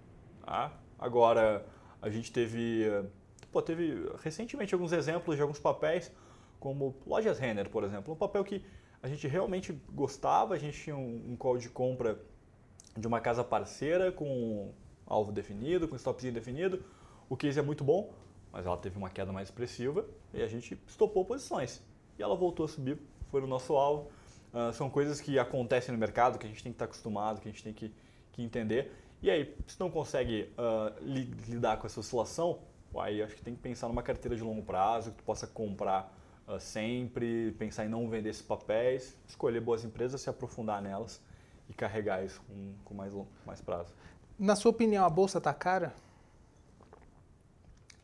Tá? 0.45 0.73
Agora, 0.97 1.65
a 2.01 2.09
gente 2.09 2.31
teve, 2.31 2.85
pô, 3.51 3.61
teve 3.61 4.09
recentemente 4.23 4.73
alguns 4.73 4.91
exemplos 4.91 5.35
de 5.35 5.41
alguns 5.41 5.59
papéis, 5.59 6.11
como 6.59 6.95
lojas 7.05 7.37
Renner, 7.37 7.69
por 7.69 7.83
exemplo. 7.83 8.13
Um 8.13 8.17
papel 8.17 8.43
que 8.43 8.63
a 9.01 9.07
gente 9.07 9.27
realmente 9.27 9.73
gostava, 9.91 10.55
a 10.55 10.57
gente 10.57 10.81
tinha 10.81 10.95
um, 10.95 11.31
um 11.31 11.35
call 11.35 11.57
de 11.57 11.69
compra 11.69 12.19
de 12.95 13.05
uma 13.05 13.21
casa 13.21 13.43
parceira 13.43 14.11
com 14.11 14.73
alvo 15.07 15.31
definido, 15.31 15.87
com 15.87 15.95
stopzinho 15.95 16.33
definido. 16.33 16.83
O 17.29 17.35
case 17.35 17.59
é 17.59 17.61
muito 17.61 17.83
bom, 17.83 18.13
mas 18.51 18.65
ela 18.65 18.77
teve 18.77 18.97
uma 18.97 19.09
queda 19.09 19.31
mais 19.31 19.47
expressiva 19.47 20.05
e 20.33 20.41
a 20.41 20.47
gente 20.47 20.79
estopou 20.87 21.25
posições. 21.25 21.81
E 22.19 22.23
ela 22.23 22.35
voltou 22.35 22.65
a 22.65 22.69
subir, 22.69 22.99
foi 23.29 23.41
no 23.41 23.47
nosso 23.47 23.75
alvo. 23.75 24.09
Uh, 24.53 24.71
são 24.73 24.89
coisas 24.89 25.19
que 25.19 25.37
acontecem 25.37 25.91
no 25.91 25.99
mercado, 25.99 26.37
que 26.39 26.45
a 26.45 26.49
gente 26.49 26.63
tem 26.63 26.71
que 26.71 26.75
estar 26.75 26.85
acostumado, 26.85 27.41
que 27.41 27.47
a 27.47 27.51
gente 27.51 27.63
tem 27.63 27.73
que, 27.73 27.93
que 28.31 28.41
entender. 28.41 28.91
E 29.21 29.29
aí, 29.29 29.55
se 29.65 29.79
não 29.79 29.89
consegue 29.89 30.53
uh, 30.57 30.93
li, 31.01 31.25
lidar 31.47 31.77
com 31.77 31.87
essa 31.87 31.99
oscilação, 31.99 32.59
aí 32.95 33.21
acho 33.21 33.35
que 33.35 33.41
tem 33.41 33.55
que 33.55 33.61
pensar 33.61 33.87
numa 33.87 34.01
carteira 34.01 34.35
de 34.35 34.43
longo 34.43 34.63
prazo, 34.63 35.11
que 35.11 35.17
tu 35.17 35.23
possa 35.23 35.45
comprar 35.45 36.15
uh, 36.47 36.59
sempre, 36.59 37.51
pensar 37.59 37.85
em 37.85 37.89
não 37.89 38.09
vender 38.09 38.29
esses 38.29 38.41
papéis, 38.41 39.17
escolher 39.27 39.59
boas 39.59 39.83
empresas, 39.83 40.21
se 40.21 40.29
aprofundar 40.29 40.81
nelas 40.81 41.21
e 41.69 41.73
carregar 41.73 42.23
isso 42.23 42.41
com, 42.47 42.73
com 42.85 42.93
mais, 42.93 43.13
mais 43.45 43.61
prazo. 43.61 43.93
Na 44.39 44.55
sua 44.55 44.69
opinião, 44.69 45.03
a 45.03 45.09
bolsa 45.09 45.39
está 45.39 45.51
cara? 45.51 45.95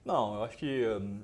Não, 0.04 0.36
eu 0.36 0.44
acho 0.44 0.58
que, 0.58 0.84
hum, 0.88 1.22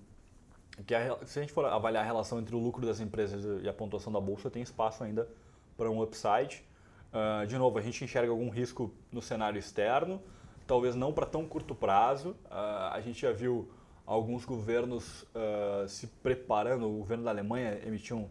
que 0.86 0.94
a, 0.94 1.18
se 1.26 1.40
a 1.40 1.42
gente 1.42 1.52
for 1.52 1.66
avaliar 1.66 2.04
a 2.04 2.06
relação 2.06 2.40
entre 2.40 2.56
o 2.56 2.60
lucro 2.60 2.86
das 2.86 3.00
empresas 3.00 3.64
e 3.64 3.68
a 3.68 3.74
pontuação 3.74 4.14
da 4.14 4.22
bolsa, 4.22 4.52
tem 4.52 4.62
espaço 4.62 5.04
ainda 5.04 5.28
para 5.76 5.90
um 5.90 6.00
upside. 6.04 6.64
Uh, 7.12 7.48
de 7.48 7.58
novo, 7.58 7.80
a 7.80 7.82
gente 7.82 8.04
enxerga 8.04 8.30
algum 8.30 8.50
risco 8.50 8.94
no 9.12 9.20
cenário 9.20 9.58
externo, 9.58 10.22
talvez 10.68 10.94
não 10.96 11.12
para 11.12 11.26
tão 11.26 11.44
curto 11.44 11.74
prazo. 11.74 12.36
Uh, 12.46 12.94
a 12.94 13.02
gente 13.02 13.20
já 13.20 13.32
viu 13.32 13.68
alguns 14.06 14.46
governos 14.46 15.24
uh, 15.24 15.88
se 15.88 16.06
preparando, 16.06 16.88
o 16.88 17.00
governo 17.00 17.24
da 17.24 17.32
Alemanha 17.32 17.82
emitiu 17.84 18.30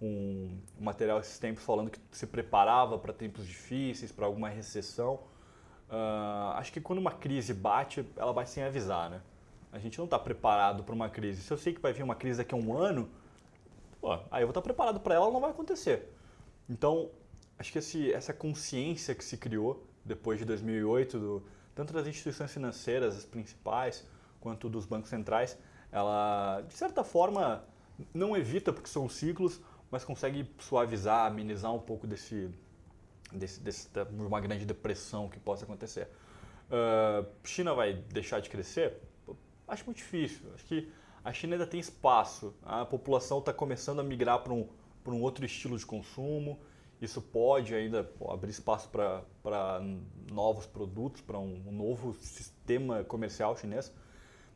um, 0.00 0.58
um 0.80 0.84
material 0.84 1.20
esses 1.20 1.38
tempos 1.38 1.62
falando 1.62 1.90
que 1.90 2.00
se 2.10 2.26
preparava 2.26 2.98
para 2.98 3.12
tempos 3.12 3.46
difíceis, 3.46 4.10
para 4.10 4.24
alguma 4.24 4.48
recessão. 4.48 5.20
Acho 6.56 6.72
que 6.72 6.80
quando 6.80 6.98
uma 6.98 7.12
crise 7.12 7.54
bate, 7.54 8.04
ela 8.16 8.32
bate 8.32 8.50
sem 8.50 8.62
avisar, 8.62 9.10
né? 9.10 9.20
A 9.72 9.78
gente 9.78 9.98
não 9.98 10.06
está 10.06 10.18
preparado 10.18 10.82
para 10.82 10.94
uma 10.94 11.08
crise. 11.08 11.42
Se 11.42 11.52
eu 11.52 11.58
sei 11.58 11.74
que 11.74 11.80
vai 11.80 11.92
vir 11.92 12.02
uma 12.02 12.14
crise 12.14 12.38
daqui 12.38 12.54
a 12.54 12.58
um 12.58 12.76
ano, 12.76 13.08
pô, 14.00 14.12
aí 14.30 14.42
eu 14.42 14.46
vou 14.46 14.50
estar 14.50 14.60
tá 14.60 14.62
preparado 14.62 15.00
para 15.00 15.14
ela, 15.14 15.30
não 15.30 15.40
vai 15.40 15.50
acontecer. 15.50 16.12
Então, 16.68 17.10
acho 17.58 17.72
que 17.72 17.78
esse, 17.78 18.12
essa 18.12 18.32
consciência 18.32 19.14
que 19.14 19.24
se 19.24 19.36
criou 19.36 19.86
depois 20.04 20.38
de 20.38 20.44
2008, 20.44 21.18
do, 21.18 21.42
tanto 21.74 21.92
das 21.92 22.06
instituições 22.06 22.52
financeiras, 22.52 23.16
as 23.16 23.24
principais, 23.24 24.06
quanto 24.40 24.68
dos 24.68 24.86
bancos 24.86 25.10
centrais, 25.10 25.58
ela, 25.92 26.62
de 26.66 26.74
certa 26.74 27.04
forma, 27.04 27.64
não 28.12 28.36
evita, 28.36 28.72
porque 28.72 28.88
são 28.88 29.08
ciclos, 29.08 29.60
mas 29.90 30.04
consegue 30.04 30.50
suavizar, 30.58 31.26
amenizar 31.26 31.72
um 31.72 31.78
pouco 31.78 32.06
desse, 32.06 32.50
desse, 33.32 33.60
desse 33.60 33.88
uma 34.10 34.40
grande 34.40 34.64
depressão 34.64 35.28
que 35.28 35.38
possa 35.38 35.64
acontecer. 35.64 36.08
Uh, 36.66 37.26
China 37.44 37.74
vai 37.74 37.94
deixar 37.94 38.40
de 38.40 38.50
crescer? 38.50 39.00
Acho 39.66 39.84
muito 39.84 39.98
difícil. 39.98 40.46
Acho 40.54 40.64
que 40.64 40.92
a 41.24 41.32
China 41.32 41.54
ainda 41.54 41.66
tem 41.66 41.80
espaço. 41.80 42.54
A 42.62 42.84
população 42.84 43.38
está 43.38 43.52
começando 43.52 44.00
a 44.00 44.02
migrar 44.02 44.40
para 44.42 44.52
um, 44.52 44.68
um 45.06 45.22
outro 45.22 45.44
estilo 45.44 45.76
de 45.78 45.84
consumo. 45.84 46.58
Isso 47.00 47.20
pode 47.20 47.74
ainda 47.74 48.10
abrir 48.28 48.50
espaço 48.50 48.88
para 48.88 49.80
novos 50.30 50.66
produtos, 50.66 51.20
para 51.20 51.38
um, 51.38 51.62
um, 51.66 51.72
novo 51.72 52.14
sistema 52.14 53.04
comercial 53.04 53.56
chinês. 53.56 53.92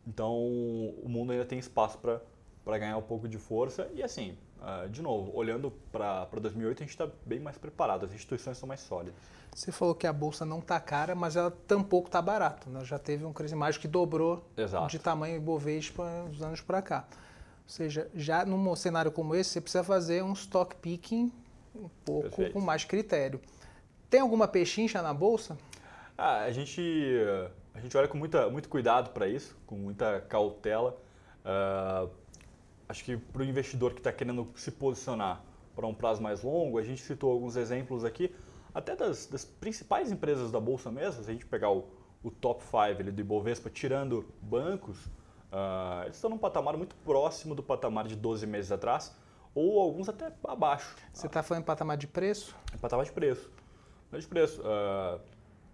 Então, 0.07 0.33
o 0.33 1.07
mundo 1.07 1.33
ainda 1.33 1.45
tem 1.45 1.59
espaço 1.59 1.99
para 1.99 2.79
ganhar 2.79 2.97
um 2.97 3.03
pouco 3.03 3.29
de 3.29 3.37
força. 3.37 3.91
E 3.95 4.03
assim, 4.03 4.39
uh, 4.61 4.89
de 4.89 5.03
novo, 5.03 5.31
olhando 5.35 5.71
para 5.93 6.27
2008, 6.41 6.79
a 6.79 6.81
gente 6.83 6.91
está 6.91 7.09
bem 7.25 7.41
mais 7.41 7.57
preparado, 7.59 8.07
as 8.07 8.13
instituições 8.13 8.57
são 8.59 8.69
mais 8.69 8.81
sólidas. 8.81 9.15
Você 9.55 9.73
falou 9.73 9.95
que 9.95 10.07
a 10.07 10.13
bolsa 10.13 10.45
não 10.45 10.61
está 10.61 10.79
cara, 10.79 11.15
mas 11.15 11.37
ela 11.37 11.51
tampouco 11.51 12.09
está 12.09 12.23
barata. 12.23 12.71
Né? 12.71 12.85
Já 12.85 12.99
teve 12.99 13.25
um 13.25 13.33
crescimento 13.33 13.61
mais 13.61 13.77
que 13.77 13.89
dobrou 13.89 14.45
Exato. 14.57 14.89
de 14.89 14.99
tamanho 14.99 15.37
Ibovespa 15.37 16.05
uns 16.29 16.41
anos 16.41 16.61
para 16.61 16.81
cá. 16.81 17.05
Ou 17.65 17.69
seja, 17.69 18.09
já 18.15 18.45
num 18.45 18.75
cenário 18.77 19.11
como 19.11 19.35
esse, 19.35 19.51
você 19.51 19.61
precisa 19.61 19.83
fazer 19.83 20.23
um 20.23 20.33
stock 20.33 20.77
picking 20.77 21.33
um 21.75 21.89
pouco 22.05 22.23
Perfeito. 22.23 22.53
com 22.53 22.61
mais 22.61 22.85
critério. 22.85 23.41
Tem 24.09 24.21
alguma 24.21 24.47
pechincha 24.47 25.03
na 25.03 25.13
bolsa? 25.13 25.59
Ah, 26.17 26.43
a 26.43 26.51
gente 26.53 26.81
a 27.75 27.81
gente 27.81 27.97
olha 27.97 28.09
com 28.09 28.19
muita, 28.19 28.49
muito 28.51 28.69
cuidado 28.69 29.11
para 29.11 29.27
isso, 29.27 29.57
com 29.67 29.75
muita 29.75 30.21
cautela. 30.29 30.97
Uh, 31.41 32.11
acho 32.91 33.05
que 33.05 33.17
para 33.17 33.43
o 33.43 33.45
investidor 33.45 33.93
que 33.93 34.01
está 34.01 34.13
querendo 34.13 34.51
se 34.57 34.73
posicionar 34.73 35.43
para 35.77 35.87
um 35.87 35.95
prazo 35.95 36.21
mais 36.21 36.43
longo, 36.43 36.77
a 36.77 36.83
gente 36.83 37.01
citou 37.01 37.31
alguns 37.31 37.55
exemplos 37.55 38.05
aqui, 38.05 38.35
até 38.75 38.97
das, 38.97 39.27
das 39.27 39.45
principais 39.45 40.11
empresas 40.11 40.51
da 40.51 40.59
bolsa 40.59 40.91
mesmo. 40.91 41.23
Se 41.23 41.31
a 41.31 41.33
gente 41.33 41.47
pegar 41.47 41.71
o, 41.71 41.89
o 42.23 42.31
top 42.33 42.63
5 42.65 43.13
do 43.13 43.21
Ibovespa, 43.21 43.71
tirando 43.71 44.27
bancos, 44.43 45.07
uh, 45.07 46.03
eles 46.03 46.17
estão 46.17 46.29
num 46.29 46.39
patamar 46.39 46.77
muito 46.77 46.97
próximo 46.97 47.55
do 47.55 47.63
patamar 47.63 48.09
de 48.09 48.17
12 48.17 48.45
meses 48.47 48.73
atrás, 48.73 49.15
ou 49.55 49.81
alguns 49.81 50.09
até 50.09 50.33
abaixo. 50.45 50.97
Você 51.13 51.29
está 51.29 51.45
falando 51.45 51.63
em 51.63 51.67
patamar 51.67 51.97
de 51.97 52.09
preço? 52.09 52.57
É 52.75 52.77
patamar 52.77 53.07
de 53.07 53.13
preço. 53.13 53.51
De 54.13 54.27
preço. 54.27 54.61
Uh, 54.63 55.21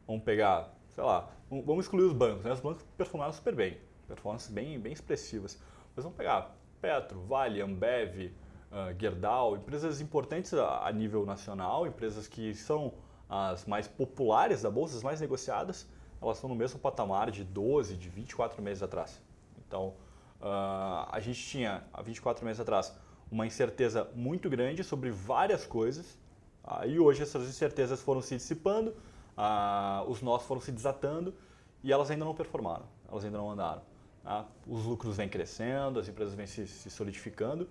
vamos 0.06 0.22
pegar, 0.22 0.70
sei 0.94 1.02
lá, 1.02 1.30
vamos 1.50 1.86
excluir 1.86 2.04
os 2.04 2.12
bancos. 2.12 2.44
Né? 2.44 2.52
Os 2.52 2.60
bancos 2.60 2.84
performaram 2.94 3.32
super 3.32 3.54
bem, 3.54 3.78
performances 4.06 4.50
bem, 4.50 4.78
bem 4.78 4.92
expressivas. 4.92 5.58
Mas 5.94 6.04
vamos 6.04 6.16
pegar 6.16 6.54
Petro, 6.80 7.20
Vale, 7.20 7.60
Ambev, 7.60 8.32
uh, 8.70 8.98
Gerdau, 8.98 9.56
empresas 9.56 10.00
importantes 10.00 10.54
a, 10.54 10.86
a, 10.86 10.92
nível 10.92 11.24
nacional, 11.24 11.86
empresas 11.86 12.28
que 12.28 12.54
são 12.54 12.92
as 13.28 13.64
mais 13.64 13.88
populares 13.88 14.62
da 14.62 14.70
bolsa, 14.70 14.96
as 14.96 15.02
mais 15.02 15.20
negociadas, 15.20 15.88
elas 16.20 16.36
estão 16.36 16.48
no 16.48 16.56
mesmo 16.56 16.78
patamar 16.78 17.30
de 17.30 17.44
12, 17.44 17.96
de 17.96 18.08
24 18.08 18.62
meses 18.62 18.82
atrás. 18.82 19.20
Então, 19.58 19.94
uh, 20.40 21.08
a 21.10 21.18
gente 21.20 21.42
tinha, 21.42 21.84
há 21.92 22.02
24 22.02 22.44
meses 22.44 22.60
atrás, 22.60 22.96
uma 23.30 23.46
incerteza 23.46 24.08
muito 24.14 24.48
grande 24.48 24.84
sobre 24.84 25.10
várias 25.10 25.66
coisas, 25.66 26.18
uh, 26.64 27.02
hoje 27.02 27.22
essas 27.22 27.48
incertezas 27.48 28.00
foram 28.00 28.22
se 28.22 28.36
dissipando, 28.36 28.90
uh, 29.36 30.08
os 30.08 30.22
nós 30.22 30.42
foram 30.44 30.60
se 30.60 30.70
desatando, 30.70 31.34
e 31.82 31.92
elas 31.92 32.10
ainda 32.10 32.24
não 32.24 32.34
performaram, 32.34 32.86
elas 33.08 33.24
ainda 33.24 33.38
não 33.38 33.50
andaram. 33.50 33.82
Tá? 34.26 34.44
Os 34.66 34.84
lucros 34.84 35.16
vêm 35.16 35.28
crescendo, 35.28 36.00
as 36.00 36.08
empresas 36.08 36.34
vêm 36.34 36.48
se, 36.48 36.66
se 36.66 36.90
solidificando, 36.90 37.68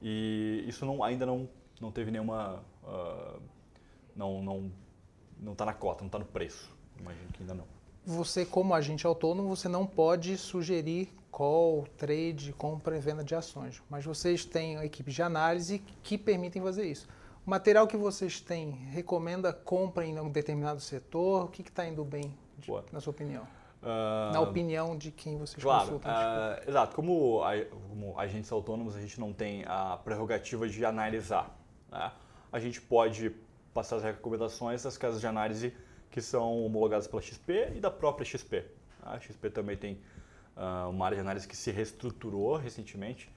e 0.00 0.64
isso 0.66 0.86
não, 0.86 1.04
ainda 1.04 1.26
não, 1.26 1.46
não 1.78 1.92
teve 1.92 2.10
nenhuma. 2.10 2.64
Uh, 2.82 3.38
não 4.16 4.42
não 4.42 4.72
não 5.38 5.52
está 5.52 5.66
na 5.66 5.74
cota, 5.74 6.00
não 6.00 6.06
está 6.06 6.18
no 6.18 6.24
preço. 6.24 6.74
Imagino 6.98 7.28
que 7.30 7.42
ainda 7.42 7.54
não. 7.54 7.64
Você, 8.06 8.46
como 8.46 8.72
agente 8.74 9.06
autônomo, 9.06 9.54
você 9.54 9.68
não 9.68 9.86
pode 9.86 10.38
sugerir 10.38 11.12
call, 11.30 11.86
trade, 11.98 12.54
compra 12.54 12.96
e 12.96 13.00
venda 13.00 13.22
de 13.22 13.34
ações, 13.34 13.82
mas 13.90 14.02
vocês 14.02 14.46
têm 14.46 14.76
equipes 14.82 15.12
de 15.14 15.22
análise 15.22 15.80
que 16.02 16.16
permitem 16.16 16.62
fazer 16.62 16.90
isso. 16.90 17.06
O 17.46 17.50
material 17.50 17.86
que 17.86 17.98
vocês 17.98 18.40
têm 18.40 18.70
recomenda 18.70 19.52
compra 19.52 20.06
em 20.06 20.18
um 20.18 20.30
determinado 20.30 20.80
setor? 20.80 21.44
O 21.44 21.48
que 21.48 21.60
está 21.60 21.86
indo 21.86 22.02
bem, 22.02 22.34
de, 22.56 22.70
na 22.90 22.98
sua 22.98 23.10
opinião? 23.10 23.46
Uh, 23.82 24.32
na 24.32 24.40
opinião 24.40 24.96
de 24.96 25.12
quem 25.12 25.38
vocês 25.38 25.62
claro, 25.62 25.84
consultam? 25.84 26.10
Uh, 26.10 26.68
exato. 26.68 26.96
Como, 26.96 27.42
como, 27.88 28.18
agentes 28.18 28.50
autônomos, 28.50 28.96
a 28.96 29.00
gente 29.00 29.20
não 29.20 29.32
tem 29.32 29.64
a 29.66 29.96
prerrogativa 30.02 30.68
de 30.68 30.84
analisar. 30.84 31.56
Né? 31.90 32.10
A 32.50 32.58
gente 32.58 32.80
pode 32.80 33.30
passar 33.72 33.96
as 33.96 34.02
recomendações 34.02 34.82
das 34.82 34.96
casas 34.96 35.20
de 35.20 35.26
análise 35.26 35.72
que 36.10 36.20
são 36.20 36.64
homologadas 36.64 37.06
pela 37.06 37.22
XP 37.22 37.72
e 37.76 37.80
da 37.80 37.90
própria 37.90 38.24
XP. 38.24 38.64
A 39.02 39.20
XP 39.20 39.50
também 39.50 39.76
tem 39.76 40.00
uh, 40.56 40.90
uma 40.90 41.06
área 41.06 41.16
de 41.16 41.20
análise 41.20 41.46
que 41.46 41.56
se 41.56 41.70
reestruturou 41.70 42.56
recentemente. 42.56 43.30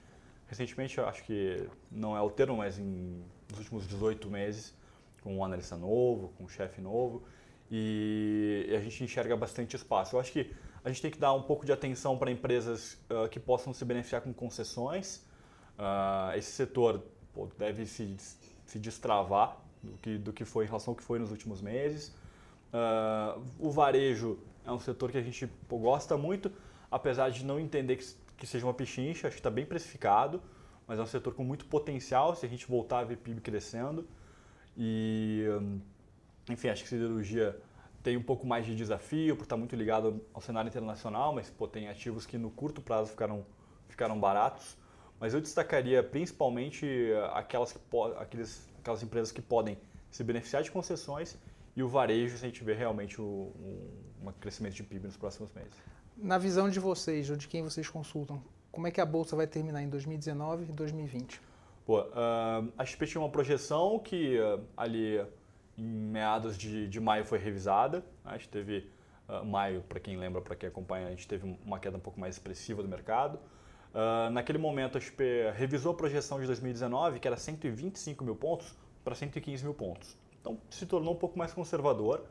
Recentemente, 0.48 1.00
acho 1.00 1.22
que 1.22 1.68
não 1.90 2.16
é 2.16 2.20
o 2.20 2.30
termo, 2.30 2.56
mas 2.56 2.78
em, 2.78 3.24
nos 3.48 3.58
últimos 3.60 3.86
18 3.86 4.28
meses, 4.28 4.74
com 5.22 5.36
um 5.36 5.44
analista 5.44 5.76
novo, 5.76 6.32
com 6.36 6.44
um 6.44 6.48
chefe 6.48 6.80
novo 6.80 7.22
e 7.74 8.66
a 8.76 8.80
gente 8.80 9.02
enxerga 9.02 9.34
bastante 9.34 9.74
espaço. 9.74 10.14
Eu 10.14 10.20
acho 10.20 10.30
que 10.30 10.52
a 10.84 10.90
gente 10.90 11.00
tem 11.00 11.10
que 11.10 11.18
dar 11.18 11.32
um 11.32 11.40
pouco 11.40 11.64
de 11.64 11.72
atenção 11.72 12.18
para 12.18 12.30
empresas 12.30 12.98
uh, 13.08 13.26
que 13.30 13.40
possam 13.40 13.72
se 13.72 13.82
beneficiar 13.82 14.20
com 14.20 14.30
concessões. 14.30 15.24
Uh, 15.78 16.36
esse 16.36 16.52
setor 16.52 17.02
pô, 17.32 17.48
deve 17.56 17.86
se, 17.86 18.14
se 18.66 18.78
destravar 18.78 19.56
do 19.82 19.96
que, 20.02 20.18
do 20.18 20.34
que 20.34 20.44
foi 20.44 20.66
em 20.66 20.66
relação 20.66 20.92
ao 20.92 20.96
que 20.96 21.02
foi 21.02 21.18
nos 21.18 21.30
últimos 21.30 21.62
meses. 21.62 22.14
Uh, 22.74 23.42
o 23.58 23.70
varejo 23.70 24.38
é 24.66 24.70
um 24.70 24.78
setor 24.78 25.10
que 25.10 25.16
a 25.16 25.22
gente 25.22 25.46
pô, 25.66 25.78
gosta 25.78 26.14
muito, 26.14 26.52
apesar 26.90 27.30
de 27.30 27.42
não 27.42 27.58
entender 27.58 27.96
que, 27.96 28.04
que 28.36 28.46
seja 28.46 28.66
uma 28.66 28.74
pichincha, 28.74 29.28
acho 29.28 29.36
que 29.36 29.40
está 29.40 29.50
bem 29.50 29.64
precificado, 29.64 30.42
mas 30.86 30.98
é 30.98 31.02
um 31.02 31.06
setor 31.06 31.32
com 31.32 31.42
muito 31.42 31.64
potencial 31.64 32.36
se 32.36 32.44
a 32.44 32.48
gente 32.50 32.66
voltar 32.66 32.98
a 32.98 33.04
ver 33.04 33.16
PIB 33.16 33.40
crescendo. 33.40 34.06
E. 34.76 35.46
Um, 35.58 35.80
enfim, 36.48 36.68
acho 36.68 36.82
que 36.82 36.88
siderurgia 36.88 37.58
tem 38.02 38.16
um 38.16 38.22
pouco 38.22 38.46
mais 38.46 38.66
de 38.66 38.74
desafio 38.74 39.36
por 39.36 39.44
estar 39.44 39.56
muito 39.56 39.76
ligado 39.76 40.20
ao 40.34 40.40
cenário 40.40 40.68
internacional, 40.68 41.32
mas 41.32 41.48
pô, 41.48 41.68
tem 41.68 41.88
ativos 41.88 42.26
que 42.26 42.36
no 42.36 42.50
curto 42.50 42.80
prazo 42.80 43.10
ficaram, 43.10 43.46
ficaram 43.88 44.18
baratos. 44.18 44.76
Mas 45.20 45.34
eu 45.34 45.40
destacaria 45.40 46.02
principalmente 46.02 46.86
aquelas, 47.32 47.72
que 47.72 47.78
aqueles, 48.18 48.68
aquelas 48.80 49.02
empresas 49.04 49.30
que 49.30 49.40
podem 49.40 49.78
se 50.10 50.24
beneficiar 50.24 50.64
de 50.64 50.70
concessões 50.72 51.38
e 51.76 51.82
o 51.82 51.88
varejo 51.88 52.36
se 52.36 52.44
a 52.44 52.48
gente 52.48 52.64
vê 52.64 52.74
realmente 52.74 53.20
um, 53.20 53.52
um 54.20 54.32
crescimento 54.40 54.74
de 54.74 54.82
PIB 54.82 55.06
nos 55.06 55.16
próximos 55.16 55.52
meses. 55.52 55.72
Na 56.16 56.38
visão 56.38 56.68
de 56.68 56.80
vocês, 56.80 57.30
ou 57.30 57.36
de 57.36 57.46
quem 57.46 57.62
vocês 57.62 57.88
consultam, 57.88 58.42
como 58.70 58.86
é 58.86 58.90
que 58.90 59.00
a 59.00 59.06
Bolsa 59.06 59.36
vai 59.36 59.46
terminar 59.46 59.82
em 59.82 59.88
2019 59.88 60.64
e 60.64 60.72
2020? 60.72 61.40
Pô, 61.86 62.00
uh, 62.00 62.72
a 62.76 62.84
XP 62.84 63.06
tinha 63.06 63.20
uma 63.20 63.30
projeção 63.30 63.98
que 63.98 64.38
uh, 64.38 64.62
ali 64.76 65.20
em 65.76 65.84
meados 65.84 66.56
de, 66.56 66.88
de 66.88 67.00
maio 67.00 67.24
foi 67.24 67.38
revisada. 67.38 67.98
Né? 67.98 68.32
A 68.32 68.32
gente 68.36 68.48
teve, 68.48 68.90
uh, 69.28 69.44
maio, 69.44 69.82
para 69.82 70.00
quem 70.00 70.16
lembra, 70.16 70.40
para 70.40 70.54
quem 70.54 70.68
acompanha, 70.68 71.06
a 71.06 71.10
gente 71.10 71.26
teve 71.26 71.56
uma 71.64 71.78
queda 71.78 71.96
um 71.96 72.00
pouco 72.00 72.20
mais 72.20 72.34
expressiva 72.34 72.82
do 72.82 72.88
mercado. 72.88 73.38
Uh, 73.92 74.30
naquele 74.30 74.58
momento, 74.58 74.96
a 74.96 75.00
XP 75.00 75.52
revisou 75.54 75.92
a 75.92 75.94
projeção 75.94 76.40
de 76.40 76.46
2019, 76.46 77.20
que 77.20 77.28
era 77.28 77.36
125 77.36 78.24
mil 78.24 78.34
pontos, 78.34 78.74
para 79.04 79.14
115 79.14 79.64
mil 79.64 79.74
pontos. 79.74 80.16
Então, 80.40 80.58
se 80.70 80.86
tornou 80.86 81.14
um 81.14 81.16
pouco 81.16 81.38
mais 81.38 81.52
conservador. 81.52 82.24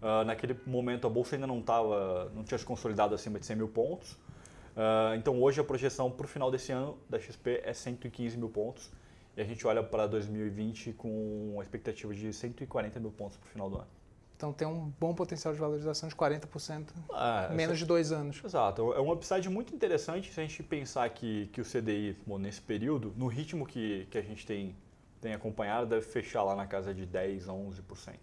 Uh, 0.00 0.24
naquele 0.24 0.58
momento, 0.66 1.06
a 1.06 1.10
bolsa 1.10 1.36
ainda 1.36 1.46
não, 1.46 1.62
tava, 1.62 2.30
não 2.34 2.42
tinha 2.42 2.58
se 2.58 2.64
consolidado 2.64 3.14
acima 3.14 3.38
de 3.38 3.46
100 3.46 3.56
mil 3.56 3.68
pontos. 3.68 4.12
Uh, 4.12 5.14
então, 5.16 5.40
hoje, 5.40 5.60
a 5.60 5.64
projeção 5.64 6.10
para 6.10 6.24
o 6.24 6.28
final 6.28 6.50
desse 6.50 6.72
ano 6.72 6.98
da 7.08 7.20
XP 7.20 7.60
é 7.62 7.72
115 7.72 8.36
mil 8.38 8.48
pontos. 8.48 8.90
E 9.36 9.40
a 9.40 9.44
gente 9.44 9.66
olha 9.66 9.82
para 9.82 10.06
2020 10.06 10.92
com 10.92 11.52
uma 11.54 11.62
expectativa 11.62 12.14
de 12.14 12.32
140 12.32 13.00
mil 13.00 13.10
pontos 13.10 13.36
para 13.36 13.46
o 13.46 13.50
final 13.50 13.70
do 13.70 13.76
ano. 13.76 13.88
Então 14.36 14.52
tem 14.52 14.66
um 14.66 14.92
bom 14.98 15.14
potencial 15.14 15.54
de 15.54 15.60
valorização 15.60 16.08
de 16.08 16.16
40% 16.16 16.88
ah, 17.12 17.48
em 17.52 17.54
menos 17.54 17.74
essa... 17.74 17.78
de 17.78 17.86
dois 17.86 18.10
anos. 18.10 18.42
Exato. 18.44 18.92
É 18.92 19.00
um 19.00 19.12
upside 19.12 19.48
muito 19.48 19.72
interessante 19.72 20.32
se 20.32 20.40
a 20.40 20.42
gente 20.42 20.62
pensar 20.64 21.08
que, 21.10 21.46
que 21.52 21.60
o 21.60 21.64
CDI, 21.64 22.16
bom, 22.26 22.38
nesse 22.38 22.60
período, 22.60 23.14
no 23.16 23.28
ritmo 23.28 23.64
que, 23.64 24.06
que 24.10 24.18
a 24.18 24.22
gente 24.22 24.44
tem, 24.44 24.74
tem 25.20 25.32
acompanhado, 25.32 25.86
deve 25.86 26.02
fechar 26.02 26.42
lá 26.42 26.56
na 26.56 26.66
casa 26.66 26.92
de 26.92 27.06
10%, 27.06 27.46
11%. 27.46 28.14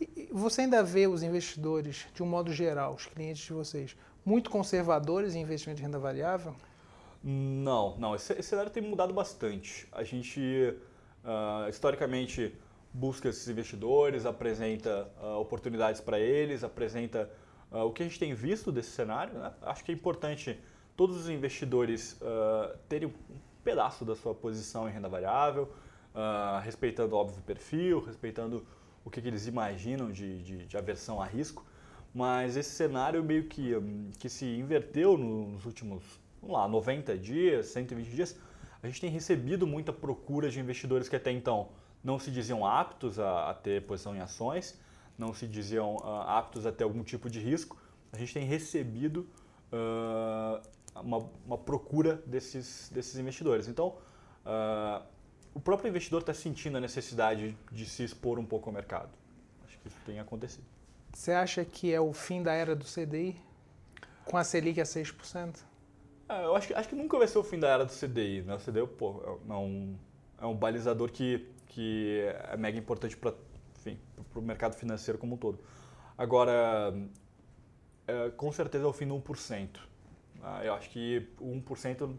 E 0.00 0.28
você 0.32 0.62
ainda 0.62 0.82
vê 0.82 1.06
os 1.06 1.22
investidores, 1.22 2.08
de 2.12 2.24
um 2.24 2.26
modo 2.26 2.52
geral, 2.52 2.94
os 2.94 3.06
clientes 3.06 3.44
de 3.44 3.52
vocês, 3.52 3.96
muito 4.24 4.50
conservadores 4.50 5.36
em 5.36 5.42
investimento 5.42 5.76
de 5.76 5.84
renda 5.84 5.98
variável? 5.98 6.56
Não, 7.22 7.96
não. 7.98 8.14
Esse, 8.14 8.32
esse 8.32 8.48
cenário 8.48 8.70
tem 8.70 8.82
mudado 8.82 9.14
bastante. 9.14 9.86
A 9.92 10.02
gente, 10.02 10.40
uh, 11.24 11.68
historicamente, 11.68 12.52
busca 12.92 13.28
esses 13.28 13.48
investidores, 13.48 14.26
apresenta 14.26 15.10
uh, 15.20 15.38
oportunidades 15.38 16.00
para 16.00 16.18
eles, 16.18 16.62
apresenta 16.62 17.30
uh, 17.70 17.78
o 17.78 17.92
que 17.92 18.02
a 18.02 18.06
gente 18.06 18.18
tem 18.18 18.34
visto 18.34 18.70
desse 18.70 18.90
cenário. 18.90 19.34
Né? 19.34 19.52
Acho 19.62 19.84
que 19.84 19.92
é 19.92 19.94
importante 19.94 20.58
todos 20.96 21.16
os 21.16 21.28
investidores 21.28 22.20
uh, 22.20 22.76
terem 22.88 23.08
um 23.08 23.12
pedaço 23.64 24.04
da 24.04 24.14
sua 24.14 24.34
posição 24.34 24.88
em 24.88 24.92
renda 24.92 25.08
variável, 25.08 25.72
respeitando, 26.64 27.16
óbvio, 27.16 27.38
o 27.38 27.42
perfil, 27.42 28.00
respeitando 28.00 28.66
o 29.04 29.08
que, 29.08 29.22
que 29.22 29.28
eles 29.28 29.46
imaginam 29.46 30.10
de, 30.10 30.42
de, 30.42 30.66
de, 30.66 30.76
aversão 30.76 31.22
a 31.22 31.26
risco. 31.26 31.64
Mas 32.12 32.56
esse 32.56 32.70
cenário 32.70 33.22
meio 33.22 33.44
que, 33.44 33.72
que 34.18 34.28
se 34.28 34.44
inverteu 34.44 35.16
nos 35.16 35.64
últimos, 35.64 36.02
vamos 36.42 36.56
lá, 36.56 36.68
90 36.68 37.16
dias, 37.16 37.66
120 37.66 38.08
dias. 38.08 38.36
A 38.82 38.88
gente 38.88 39.00
tem 39.00 39.10
recebido 39.10 39.66
muita 39.66 39.92
procura 39.92 40.50
de 40.50 40.58
investidores 40.58 41.08
que 41.08 41.14
até 41.14 41.30
então 41.30 41.68
não 42.02 42.18
se 42.18 42.30
diziam 42.30 42.66
aptos 42.66 43.20
a, 43.20 43.50
a 43.50 43.54
ter 43.54 43.86
posição 43.86 44.14
em 44.14 44.20
ações, 44.20 44.76
não 45.16 45.32
se 45.32 45.46
diziam 45.46 45.96
uh, 45.96 46.22
aptos 46.26 46.66
a 46.66 46.72
ter 46.72 46.82
algum 46.82 47.04
tipo 47.04 47.30
de 47.30 47.38
risco. 47.38 47.80
A 48.12 48.18
gente 48.18 48.34
tem 48.34 48.44
recebido 48.44 49.28
uh, 49.72 50.60
uma, 51.00 51.30
uma, 51.46 51.56
procura 51.56 52.16
desses, 52.26 52.90
desses 52.92 53.16
investidores. 53.18 53.68
Então, 53.68 53.96
uh, 54.44 55.02
o 55.54 55.60
próprio 55.60 55.88
investidor 55.88 56.20
está 56.20 56.34
sentindo 56.34 56.76
a 56.76 56.80
necessidade 56.80 57.56
de 57.70 57.86
se 57.86 58.02
expor 58.02 58.38
um 58.38 58.44
pouco 58.44 58.68
ao 58.68 58.74
mercado. 58.74 59.10
Acho 59.64 59.78
que 59.78 59.86
isso 59.86 59.98
tem 60.04 60.18
acontecido. 60.18 60.64
Você 61.12 61.30
acha 61.30 61.64
que 61.64 61.92
é 61.92 62.00
o 62.00 62.12
fim 62.12 62.42
da 62.42 62.52
era 62.52 62.74
do 62.74 62.84
CDI? 62.84 63.36
Com 64.24 64.36
a 64.36 64.44
Selic 64.44 64.80
a 64.80 64.84
6%? 64.84 65.71
É, 66.28 66.44
eu 66.44 66.56
acho 66.56 66.74
acho 66.76 66.88
que 66.88 66.94
nunca 66.94 67.18
vai 67.18 67.28
ser 67.28 67.38
o 67.38 67.42
fim 67.42 67.58
da 67.58 67.68
era 67.68 67.84
do 67.84 67.92
CDI. 67.92 68.42
Né? 68.42 68.54
O 68.54 68.58
CDI 68.58 68.86
pô, 68.86 69.38
é, 69.48 69.52
um, 69.52 69.96
é 70.40 70.46
um 70.46 70.54
balizador 70.54 71.10
que, 71.10 71.46
que 71.66 72.20
é 72.50 72.56
mega 72.56 72.78
importante 72.78 73.16
para 73.16 73.34
o 74.34 74.42
mercado 74.42 74.74
financeiro 74.74 75.18
como 75.18 75.34
um 75.34 75.38
todo. 75.38 75.58
Agora, 76.16 76.94
é, 78.06 78.30
com 78.30 78.50
certeza 78.52 78.84
é 78.84 78.86
o 78.86 78.92
fim 78.92 79.06
do 79.06 79.14
1%. 79.14 79.68
Ah, 80.42 80.64
eu 80.64 80.74
acho 80.74 80.90
que 80.90 81.28
o 81.40 81.48
1% 81.60 82.14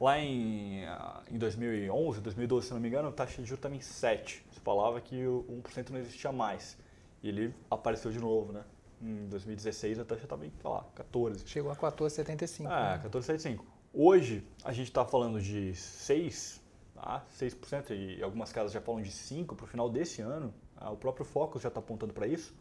lá 0.00 0.18
em, 0.18 0.84
ah, 0.84 1.22
em 1.30 1.38
2011, 1.38 2.20
2012, 2.20 2.66
se 2.66 2.74
não 2.74 2.80
me 2.80 2.88
engano, 2.88 3.08
a 3.08 3.12
taxa 3.12 3.42
de 3.42 3.48
juros 3.48 3.58
estava 3.58 3.74
em 3.74 3.80
7. 3.80 4.44
Você 4.50 4.60
falava 4.60 5.00
que 5.00 5.26
o 5.26 5.62
1% 5.64 5.90
não 5.90 5.98
existia 5.98 6.30
mais. 6.30 6.76
E 7.22 7.28
ele 7.28 7.54
apareceu 7.70 8.10
de 8.10 8.18
novo, 8.18 8.52
né? 8.52 8.62
Em 9.00 9.28
2016 9.28 9.98
a 10.00 10.04
taxa 10.04 10.24
estava 10.24 10.46
em, 10.46 10.52
sei 10.60 10.70
lá, 10.70 10.84
14. 10.94 11.46
Chegou 11.46 11.70
a 11.70 11.76
14,75. 11.76 12.66
É, 12.66 12.68
né? 12.68 13.02
14,75. 13.04 13.60
Hoje 13.92 14.44
a 14.64 14.72
gente 14.72 14.88
está 14.88 15.04
falando 15.04 15.40
de 15.40 15.74
6, 15.74 16.60
tá? 16.94 17.24
6%, 17.38 17.90
e 17.90 18.22
algumas 18.22 18.52
casas 18.52 18.72
já 18.72 18.80
falam 18.80 19.00
de 19.00 19.10
5% 19.10 19.54
para 19.54 19.64
o 19.64 19.66
final 19.66 19.88
desse 19.88 20.20
ano. 20.20 20.52
Ah, 20.76 20.90
o 20.90 20.96
próprio 20.96 21.24
Focus 21.24 21.62
já 21.62 21.68
está 21.68 21.80
apontando 21.80 22.12
para 22.12 22.26
isso. 22.26 22.54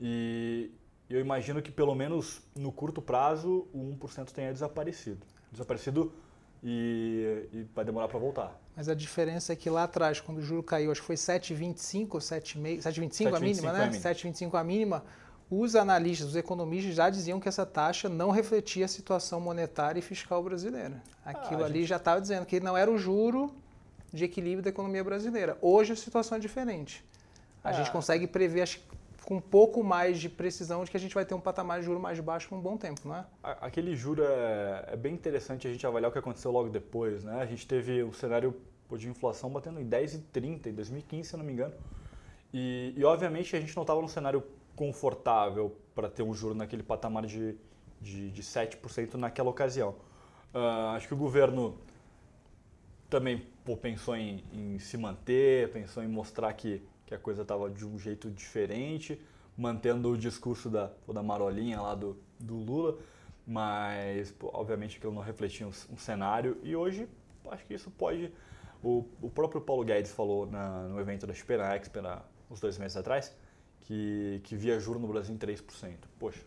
E 0.00 0.70
eu 1.08 1.20
imagino 1.20 1.62
que 1.62 1.70
pelo 1.70 1.94
menos 1.94 2.42
no 2.54 2.72
curto 2.72 3.00
prazo 3.00 3.68
o 3.72 3.96
1% 3.98 4.30
tenha 4.30 4.52
desaparecido. 4.52 5.26
Desaparecido 5.52 6.12
e, 6.62 7.48
e 7.52 7.62
vai 7.74 7.84
demorar 7.84 8.08
para 8.08 8.18
voltar. 8.18 8.60
Mas 8.74 8.88
a 8.88 8.94
diferença 8.94 9.52
é 9.52 9.56
que 9.56 9.70
lá 9.70 9.84
atrás, 9.84 10.20
quando 10.20 10.38
o 10.38 10.42
juro 10.42 10.62
caiu, 10.62 10.90
acho 10.90 11.00
que 11.00 11.06
foi 11.06 11.16
7,25 11.16 12.14
ou 12.14 12.20
7,5, 12.20 12.78
7,25 12.78 13.36
a 13.36 13.40
mínima, 13.40 13.72
né? 13.72 13.90
7,25 13.90 14.54
a 14.54 14.64
mínima. 14.64 15.04
Os 15.50 15.76
analistas, 15.76 16.28
os 16.28 16.36
economistas 16.36 16.94
já 16.94 17.08
diziam 17.08 17.38
que 17.38 17.48
essa 17.48 17.64
taxa 17.64 18.08
não 18.08 18.30
refletia 18.30 18.84
a 18.84 18.88
situação 18.88 19.40
monetária 19.40 20.00
e 20.00 20.02
fiscal 20.02 20.42
brasileira. 20.42 21.00
Aquilo 21.24 21.62
ah, 21.62 21.66
ali 21.66 21.80
gente... 21.80 21.88
já 21.88 21.96
estava 21.96 22.20
dizendo 22.20 22.44
que 22.44 22.58
não 22.58 22.76
era 22.76 22.90
o 22.90 22.98
juro 22.98 23.54
de 24.12 24.24
equilíbrio 24.24 24.62
da 24.62 24.70
economia 24.70 25.04
brasileira. 25.04 25.56
Hoje 25.60 25.92
a 25.92 25.96
situação 25.96 26.36
é 26.36 26.40
diferente. 26.40 27.04
A 27.62 27.68
ah. 27.68 27.72
gente 27.72 27.92
consegue 27.92 28.26
prever, 28.26 28.62
acho, 28.62 28.80
com 29.24 29.36
um 29.36 29.40
pouco 29.40 29.84
mais 29.84 30.18
de 30.18 30.28
precisão 30.28 30.84
de 30.84 30.90
que 30.90 30.96
a 30.96 31.00
gente 31.00 31.14
vai 31.14 31.24
ter 31.24 31.34
um 31.34 31.40
patamar 31.40 31.78
de 31.78 31.86
juro 31.86 32.00
mais 32.00 32.18
baixo 32.18 32.48
por 32.48 32.56
um 32.56 32.60
bom 32.60 32.76
tempo, 32.76 33.02
não 33.04 33.16
é? 33.16 33.24
Aquele 33.42 33.94
juro 33.94 34.24
é, 34.24 34.84
é, 34.92 34.96
bem 34.96 35.14
interessante 35.14 35.68
a 35.68 35.70
gente 35.70 35.86
avaliar 35.86 36.10
o 36.10 36.12
que 36.12 36.18
aconteceu 36.18 36.50
logo 36.50 36.68
depois, 36.70 37.22
né? 37.22 37.40
A 37.40 37.46
gente 37.46 37.66
teve 37.66 38.02
um 38.02 38.12
cenário 38.12 38.54
de 38.96 39.08
inflação 39.08 39.50
batendo 39.50 39.80
em 39.80 39.88
10,30 39.88 40.66
em 40.66 40.72
2015, 40.72 41.28
se 41.28 41.36
não 41.36 41.44
me 41.44 41.52
engano. 41.52 41.74
E, 42.52 42.94
e 42.96 43.04
obviamente 43.04 43.54
a 43.56 43.60
gente 43.60 43.74
não 43.74 43.82
estava 43.82 44.00
num 44.00 44.08
cenário 44.08 44.44
confortável 44.76 45.76
para 45.94 46.08
ter 46.08 46.22
um 46.22 46.32
juro 46.32 46.54
naquele 46.54 46.84
patamar 46.84 47.26
de, 47.26 47.56
de, 48.00 48.30
de 48.30 48.42
7% 48.42 49.14
naquela 49.14 49.50
ocasião. 49.50 49.96
Uh, 50.54 50.94
acho 50.94 51.08
que 51.08 51.14
o 51.14 51.16
governo 51.16 51.76
também 53.10 53.44
pô, 53.64 53.76
pensou 53.76 54.14
em, 54.14 54.44
em 54.52 54.78
se 54.78 54.96
manter, 54.96 55.72
pensou 55.72 56.04
em 56.04 56.08
mostrar 56.08 56.52
que 56.52 56.82
que 57.06 57.14
a 57.14 57.18
coisa 57.18 57.42
estava 57.42 57.70
de 57.70 57.86
um 57.86 57.98
jeito 57.98 58.28
diferente, 58.30 59.20
mantendo 59.56 60.10
o 60.10 60.18
discurso 60.18 60.68
da, 60.68 60.90
da 61.06 61.22
marolinha 61.22 61.80
lá 61.80 61.94
do, 61.94 62.18
do 62.38 62.56
Lula, 62.56 62.98
mas 63.46 64.32
pô, 64.32 64.50
obviamente 64.52 64.98
ele 65.00 65.14
não 65.14 65.22
refletia 65.22 65.66
um, 65.66 65.70
um, 65.90 65.96
cenário 65.96 66.58
e 66.64 66.74
hoje 66.74 67.08
acho 67.48 67.64
que 67.64 67.74
isso 67.74 67.90
pode. 67.92 68.32
O, 68.82 69.06
o 69.22 69.30
próprio 69.30 69.60
Paulo 69.60 69.84
Guedes 69.84 70.12
falou 70.12 70.46
na, 70.46 70.82
no 70.88 71.00
evento 71.00 71.26
da 71.26 71.32
Supera 71.32 71.74
Expo, 71.76 72.00
uns 72.50 72.60
dois 72.60 72.76
meses 72.76 72.96
atrás, 72.96 73.34
que, 73.86 74.40
que 74.44 74.56
via 74.56 74.78
juro 74.80 74.98
no 74.98 75.06
Brasil 75.06 75.34
em 75.34 75.38
3%. 75.38 75.96
Poxa, 76.18 76.42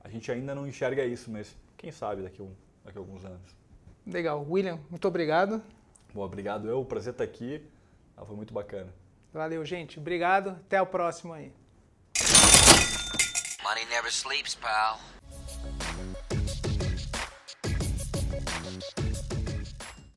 a 0.00 0.08
gente 0.08 0.30
ainda 0.30 0.54
não 0.54 0.66
enxerga 0.66 1.04
isso, 1.04 1.30
mas 1.30 1.56
quem 1.76 1.90
sabe 1.90 2.22
daqui, 2.22 2.40
um, 2.40 2.52
daqui 2.84 2.96
a 2.96 3.00
alguns 3.00 3.24
anos. 3.24 3.56
Legal. 4.06 4.46
William, 4.48 4.78
muito 4.88 5.06
obrigado. 5.08 5.60
Bom, 6.14 6.22
obrigado 6.22 6.68
eu, 6.68 6.80
o 6.80 6.84
prazer 6.84 7.12
estar 7.12 7.24
aqui. 7.24 7.60
Ah, 8.16 8.24
foi 8.24 8.36
muito 8.36 8.54
bacana. 8.54 8.92
Valeu, 9.32 9.64
gente. 9.64 9.98
Obrigado. 9.98 10.50
Até 10.50 10.80
o 10.80 10.86
próximo 10.86 11.32
aí. 11.32 11.52
Money 13.62 13.84
never 13.86 14.10
sleeps, 14.10 14.54
pal. 14.54 15.00